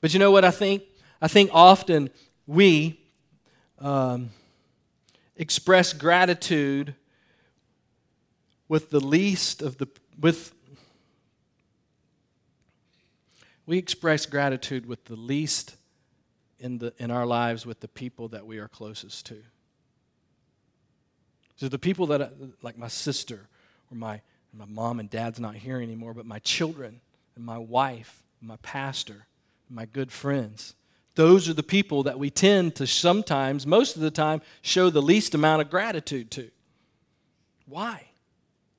But 0.03 0.13
you 0.13 0.19
know 0.19 0.31
what 0.31 0.45
I 0.45 0.51
think? 0.51 0.83
I 1.23 1.27
think 1.27 1.49
often 1.55 2.11
we 2.47 3.01
um, 3.79 4.29
express 5.35 5.95
gratitude 5.95 6.95
with 8.69 8.91
the 8.91 9.01
least 9.01 9.63
of 9.63 9.79
the 9.79 9.89
with 10.21 10.53
we 13.65 13.79
express 13.79 14.27
gratitude 14.27 14.85
with 14.85 15.07
the 15.07 15.17
least 15.17 15.77
in 16.59 16.77
the 16.77 16.93
in 16.99 17.11
our 17.11 17.25
lives 17.25 17.65
with 17.65 17.81
the 17.81 17.89
people 17.89 18.29
that 18.29 18.45
we 18.45 18.59
are 18.59 18.69
closest 18.69 19.25
to. 19.29 19.43
So 21.57 21.69
the 21.69 21.79
people 21.79 22.05
that 22.09 22.35
like 22.61 22.77
my 22.77 22.89
sister 22.89 23.49
or 23.91 23.97
my 23.97 24.21
my 24.53 24.67
mom 24.67 25.01
and 25.01 25.09
dad's 25.09 25.41
not 25.41 25.55
here 25.55 25.81
anymore, 25.81 26.13
but 26.13 26.27
my 26.27 26.39
children 26.41 27.01
and 27.37 27.44
my 27.44 27.59
wife, 27.59 28.23
and 28.40 28.49
my 28.49 28.57
pastor, 28.57 29.27
and 29.68 29.77
my 29.77 29.87
good 29.87 30.12
friends. 30.12 30.75
Those 31.14 31.49
are 31.49 31.55
the 31.55 31.62
people 31.62 32.03
that 32.05 32.18
we 32.18 32.31
tend 32.31 32.75
to 32.77 32.87
sometimes, 32.87 33.66
most 33.66 33.97
of 33.97 34.03
the 34.03 34.11
time, 34.11 34.42
show 34.62 34.90
the 34.90 35.03
least 35.03 35.35
amount 35.35 35.62
of 35.62 35.70
gratitude 35.70 36.31
to. 36.33 36.51
Why? 37.66 38.09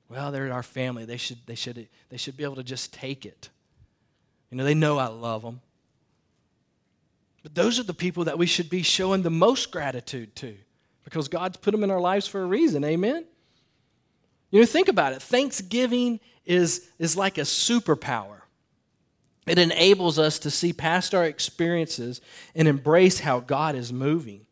Well, 0.08 0.30
they're 0.30 0.52
our 0.52 0.62
family. 0.62 1.04
They 1.04 1.16
should, 1.16 1.38
they 1.46 1.54
should, 1.54 1.88
they 2.10 2.16
should 2.16 2.36
be 2.36 2.44
able 2.44 2.56
to 2.56 2.62
just 2.62 2.92
take 2.92 3.26
it. 3.26 3.48
You 4.50 4.58
know, 4.58 4.64
they 4.64 4.74
know 4.74 4.98
I 4.98 5.08
love 5.08 5.42
them. 5.42 5.60
But 7.42 7.54
those 7.54 7.78
are 7.78 7.84
the 7.84 7.94
people 7.94 8.24
that 8.24 8.38
we 8.38 8.46
should 8.46 8.68
be 8.68 8.82
showing 8.82 9.22
the 9.22 9.30
most 9.30 9.70
gratitude 9.70 10.34
to 10.36 10.54
because 11.04 11.28
God's 11.28 11.56
put 11.56 11.70
them 11.70 11.84
in 11.84 11.90
our 11.90 12.00
lives 12.00 12.26
for 12.26 12.42
a 12.42 12.46
reason. 12.46 12.84
Amen? 12.84 13.24
You 14.50 14.60
know, 14.60 14.66
think 14.66 14.88
about 14.88 15.12
it. 15.12 15.22
Thanksgiving 15.22 16.20
is, 16.44 16.88
is 16.98 17.16
like 17.16 17.38
a 17.38 17.42
superpower. 17.42 18.40
It 19.46 19.58
enables 19.58 20.18
us 20.18 20.38
to 20.40 20.50
see 20.50 20.72
past 20.72 21.14
our 21.14 21.24
experiences 21.24 22.20
and 22.54 22.66
embrace 22.66 23.20
how 23.20 23.40
God 23.40 23.76
is 23.76 23.92
moving. 23.92 24.46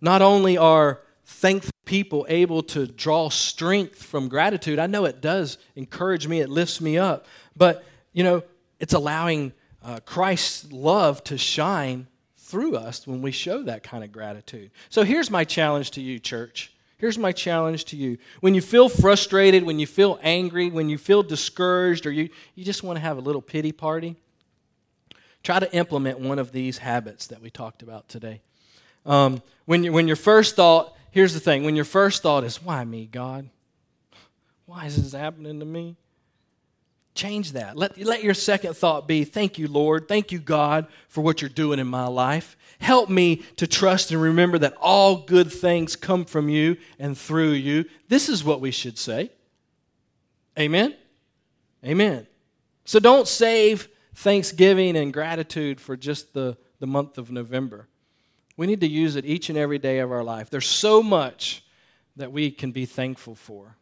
Not 0.00 0.20
only 0.20 0.58
are 0.58 1.00
thankful 1.24 1.70
people 1.84 2.26
able 2.28 2.62
to 2.64 2.86
draw 2.86 3.28
strength 3.28 4.02
from 4.02 4.28
gratitude, 4.28 4.78
I 4.78 4.88
know 4.88 5.04
it 5.04 5.20
does 5.20 5.58
encourage 5.76 6.26
me, 6.26 6.40
it 6.40 6.50
lifts 6.50 6.80
me 6.80 6.98
up, 6.98 7.26
but 7.56 7.84
you 8.12 8.24
know, 8.24 8.42
it's 8.80 8.94
allowing 8.94 9.52
uh, 9.82 10.00
Christ's 10.04 10.72
love 10.72 11.22
to 11.24 11.38
shine 11.38 12.08
through 12.36 12.76
us 12.76 13.06
when 13.06 13.22
we 13.22 13.30
show 13.30 13.62
that 13.62 13.82
kind 13.82 14.02
of 14.02 14.10
gratitude. 14.10 14.70
So 14.88 15.04
here's 15.04 15.30
my 15.30 15.44
challenge 15.44 15.92
to 15.92 16.00
you, 16.00 16.18
church. 16.18 16.72
Here's 16.98 17.18
my 17.18 17.32
challenge 17.32 17.84
to 17.86 17.96
you. 17.96 18.16
When 18.40 18.54
you 18.54 18.62
feel 18.62 18.88
frustrated, 18.88 19.64
when 19.64 19.78
you 19.78 19.86
feel 19.86 20.18
angry, 20.22 20.70
when 20.70 20.88
you 20.88 20.96
feel 20.96 21.22
discouraged, 21.22 22.06
or 22.06 22.10
you, 22.10 22.30
you 22.54 22.64
just 22.64 22.82
want 22.82 22.96
to 22.96 23.00
have 23.00 23.18
a 23.18 23.20
little 23.20 23.42
pity 23.42 23.72
party, 23.72 24.16
try 25.42 25.60
to 25.60 25.72
implement 25.74 26.20
one 26.20 26.38
of 26.38 26.52
these 26.52 26.78
habits 26.78 27.26
that 27.26 27.42
we 27.42 27.50
talked 27.50 27.82
about 27.82 28.08
today. 28.08 28.40
Um, 29.04 29.42
when, 29.66 29.84
you, 29.84 29.92
when 29.92 30.06
your 30.06 30.16
first 30.16 30.56
thought, 30.56 30.96
here's 31.10 31.34
the 31.34 31.40
thing 31.40 31.64
when 31.64 31.76
your 31.76 31.84
first 31.84 32.22
thought 32.22 32.44
is, 32.44 32.62
Why 32.62 32.84
me, 32.84 33.06
God? 33.06 33.48
Why 34.64 34.86
is 34.86 34.96
this 34.96 35.18
happening 35.18 35.60
to 35.60 35.66
me? 35.66 35.96
Change 37.16 37.52
that. 37.52 37.76
Let, 37.76 37.98
let 37.98 38.22
your 38.22 38.34
second 38.34 38.76
thought 38.76 39.08
be, 39.08 39.24
Thank 39.24 39.58
you, 39.58 39.68
Lord. 39.68 40.06
Thank 40.06 40.30
you, 40.32 40.38
God, 40.38 40.86
for 41.08 41.22
what 41.22 41.40
you're 41.40 41.48
doing 41.48 41.78
in 41.78 41.86
my 41.86 42.06
life. 42.06 42.56
Help 42.78 43.08
me 43.08 43.36
to 43.56 43.66
trust 43.66 44.10
and 44.12 44.20
remember 44.20 44.58
that 44.58 44.74
all 44.80 45.24
good 45.24 45.50
things 45.50 45.96
come 45.96 46.26
from 46.26 46.50
you 46.50 46.76
and 46.98 47.16
through 47.16 47.52
you. 47.52 47.86
This 48.08 48.28
is 48.28 48.44
what 48.44 48.60
we 48.60 48.70
should 48.70 48.98
say. 48.98 49.30
Amen? 50.58 50.94
Amen. 51.84 52.26
So 52.84 52.98
don't 52.98 53.26
save 53.26 53.88
thanksgiving 54.14 54.96
and 54.96 55.12
gratitude 55.12 55.80
for 55.80 55.96
just 55.96 56.34
the, 56.34 56.56
the 56.80 56.86
month 56.86 57.16
of 57.16 57.30
November. 57.30 57.88
We 58.58 58.66
need 58.66 58.80
to 58.80 58.88
use 58.88 59.16
it 59.16 59.24
each 59.24 59.48
and 59.48 59.58
every 59.58 59.78
day 59.78 60.00
of 60.00 60.12
our 60.12 60.24
life. 60.24 60.50
There's 60.50 60.66
so 60.66 61.02
much 61.02 61.64
that 62.16 62.32
we 62.32 62.50
can 62.50 62.72
be 62.72 62.86
thankful 62.86 63.34
for. 63.34 63.76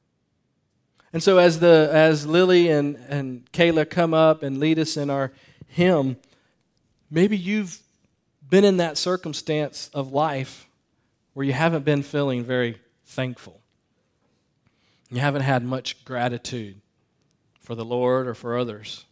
And 1.14 1.22
so 1.22 1.38
as 1.38 1.60
the 1.60 1.88
as 1.92 2.26
Lily 2.26 2.68
and, 2.68 2.96
and 3.08 3.50
Kayla 3.52 3.88
come 3.88 4.12
up 4.12 4.42
and 4.42 4.58
lead 4.58 4.80
us 4.80 4.96
in 4.96 5.10
our 5.10 5.30
hymn, 5.68 6.16
maybe 7.08 7.38
you've 7.38 7.78
been 8.50 8.64
in 8.64 8.78
that 8.78 8.98
circumstance 8.98 9.88
of 9.94 10.12
life 10.12 10.66
where 11.32 11.46
you 11.46 11.52
haven't 11.52 11.84
been 11.84 12.02
feeling 12.02 12.42
very 12.42 12.80
thankful. 13.06 13.60
You 15.08 15.20
haven't 15.20 15.42
had 15.42 15.64
much 15.64 16.04
gratitude 16.04 16.80
for 17.60 17.76
the 17.76 17.84
Lord 17.84 18.26
or 18.26 18.34
for 18.34 18.58
others. 18.58 19.04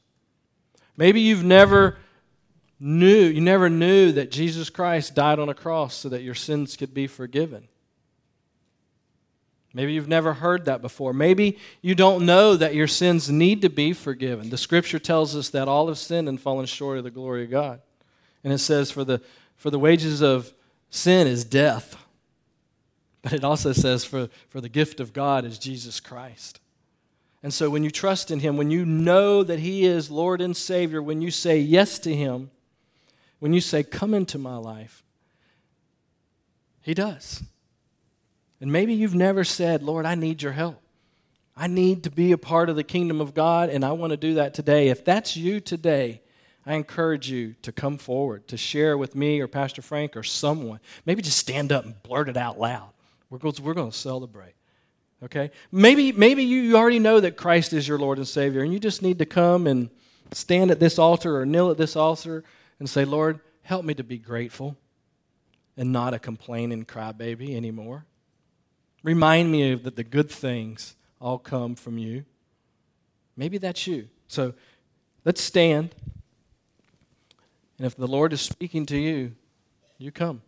Maybe 0.97 1.21
you've 1.21 1.45
never 1.45 1.99
knew, 2.81 3.27
you 3.27 3.41
never 3.41 3.71
knew 3.71 4.11
that 4.11 4.33
Jesus 4.33 4.71
Christ 4.71 5.15
died 5.15 5.39
on 5.39 5.49
a 5.49 5.55
cross 5.55 5.95
so 5.95 6.09
that 6.09 6.23
your 6.23 6.35
sins 6.35 6.77
could 6.77 6.93
be 6.93 7.07
forgiven. 7.07 7.69
Maybe 9.75 9.95
you've 9.95 10.09
never 10.09 10.35
heard 10.35 10.67
that 10.67 10.83
before. 10.83 11.13
Maybe 11.13 11.59
you 11.81 11.95
don't 11.95 12.27
know 12.27 12.57
that 12.57 12.75
your 12.75 12.87
sins 12.87 13.31
need 13.31 13.63
to 13.63 13.71
be 13.71 13.93
forgiven. 13.93 14.51
The 14.51 14.59
scripture 14.59 14.99
tells 14.99 15.35
us 15.35 15.49
that 15.51 15.69
all 15.69 15.89
have 15.89 15.99
sinned 15.99 16.29
and 16.29 16.41
fallen 16.41 16.67
short 16.67 16.99
of 16.99 17.05
the 17.05 17.11
glory 17.11 17.45
of 17.45 17.51
God. 17.51 17.81
And 18.45 18.53
it 18.53 18.59
says, 18.59 18.91
for 18.91 19.05
the, 19.05 19.23
for 19.57 19.71
the 19.71 19.79
wages 19.79 20.21
of 20.21 20.53
sin 20.91 21.27
is 21.27 21.45
death. 21.45 21.97
But 23.23 23.33
it 23.33 23.45
also 23.45 23.73
says, 23.73 24.05
for, 24.05 24.29
for 24.49 24.61
the 24.61 24.69
gift 24.69 25.01
of 25.01 25.13
God 25.13 25.45
is 25.45 25.59
Jesus 25.59 26.01
Christ. 26.01 26.61
And 27.43 27.53
so 27.53 27.71
when 27.71 27.83
you 27.83 27.91
trust 27.91 28.31
in 28.31 28.41
Him, 28.41 28.57
when 28.57 28.71
you 28.71 28.85
know 28.85 29.43
that 29.43 29.61
He 29.61 29.85
is 29.85 30.11
Lord 30.11 30.41
and 30.41 30.57
Savior, 30.57 31.03
when 31.03 31.23
you 31.23 31.31
say 31.31 31.59
yes 31.59 31.99
to 32.01 32.15
Him, 32.15 32.51
when 33.39 33.53
you 33.53 33.61
say, 33.61 33.83
Come 33.83 34.15
into 34.15 34.39
my 34.39 34.57
life, 34.57 35.03
He 36.83 36.95
does. 36.95 37.43
And 38.63 38.71
maybe 38.71 38.95
you've 38.95 39.17
never 39.17 39.43
said, 39.43 39.83
Lord, 39.83 40.07
I 40.07 40.15
need 40.15 40.41
your 40.41 40.53
help. 40.53 40.81
I 41.57 41.67
need 41.67 42.05
to 42.05 42.11
be 42.11 42.31
a 42.31 42.39
part 42.39 42.69
of 42.69 42.77
the 42.77 42.85
kingdom 42.85 43.21
of 43.21 43.35
God, 43.35 43.69
and 43.71 43.85
I 43.85 43.91
want 43.91 44.13
to 44.13 44.17
do 44.17 44.35
that 44.35 44.55
today. 44.55 44.89
If 44.89 45.05
that's 45.05 45.37
you 45.37 45.59
today, 45.59 46.23
I 46.65 46.75
encourage 46.75 47.29
you 47.29 47.57
to 47.63 47.73
come 47.73 47.99
forward, 47.99 48.47
to 48.47 48.57
share 48.57 48.97
with 48.97 49.17
me 49.17 49.41
or 49.41 49.49
Pastor 49.49 49.83
Frank 49.83 50.17
or 50.17 50.23
someone. 50.23 50.79
Maybe 51.05 51.23
just 51.23 51.39
stand 51.39 51.73
up 51.73 51.85
and 51.85 52.01
blurt 52.05 52.29
it 52.29 52.37
out 52.37 52.57
loud. 52.57 52.91
We're 53.31 53.39
going 53.39 53.53
to, 53.55 53.63
we're 53.63 53.75
going 53.75 53.91
to 53.91 53.99
celebrate. 53.99 54.55
Okay? 55.25 55.51
Maybe, 55.73 56.13
maybe 56.13 56.45
you 56.45 56.77
already 56.77 57.01
know 57.01 57.19
that 57.19 57.37
Christ 57.37 57.73
is 57.73 57.89
your 57.89 57.99
Lord 57.99 58.19
and 58.19 58.29
Savior, 58.29 58.63
and 58.63 58.73
you 58.73 58.79
just 58.79 59.03
need 59.03 59.19
to 59.19 59.27
come 59.27 59.67
and 59.67 59.91
stand 60.31 60.71
at 60.71 60.79
this 60.79 61.01
altar 61.01 61.37
or 61.37 61.45
kneel 61.45 61.73
at 61.73 61.79
this 61.79 61.97
altar 61.97 62.45
and 62.79 62.89
say, 62.89 63.05
Lord, 63.05 63.41
help 63.63 63.85
me 63.85 63.95
to 63.95 64.05
be 64.05 64.19
grateful 64.19 64.77
and 65.77 65.91
not 65.91 66.15
a 66.15 66.21
complaining 66.21 66.85
crybaby 66.85 67.57
anymore. 67.57 68.07
Remind 69.03 69.51
me 69.51 69.73
of 69.73 69.83
that 69.83 69.97
the 69.97 70.05
good 70.05 70.31
things 70.31 70.95
all 71.21 71.39
come 71.39 71.75
from 71.75 71.99
you. 71.99 72.25
Maybe 73.37 73.59
that's 73.59 73.87
you. 73.87 74.09
So 74.29 74.55
let's 75.25 75.41
stand. 75.41 75.95
And 77.79 77.87
if 77.87 77.97
the 77.97 78.07
Lord 78.07 78.33
is 78.33 78.41
speaking 78.41 78.87
to 78.87 78.97
you, 78.97 79.33
you 79.99 80.13
come. 80.13 80.43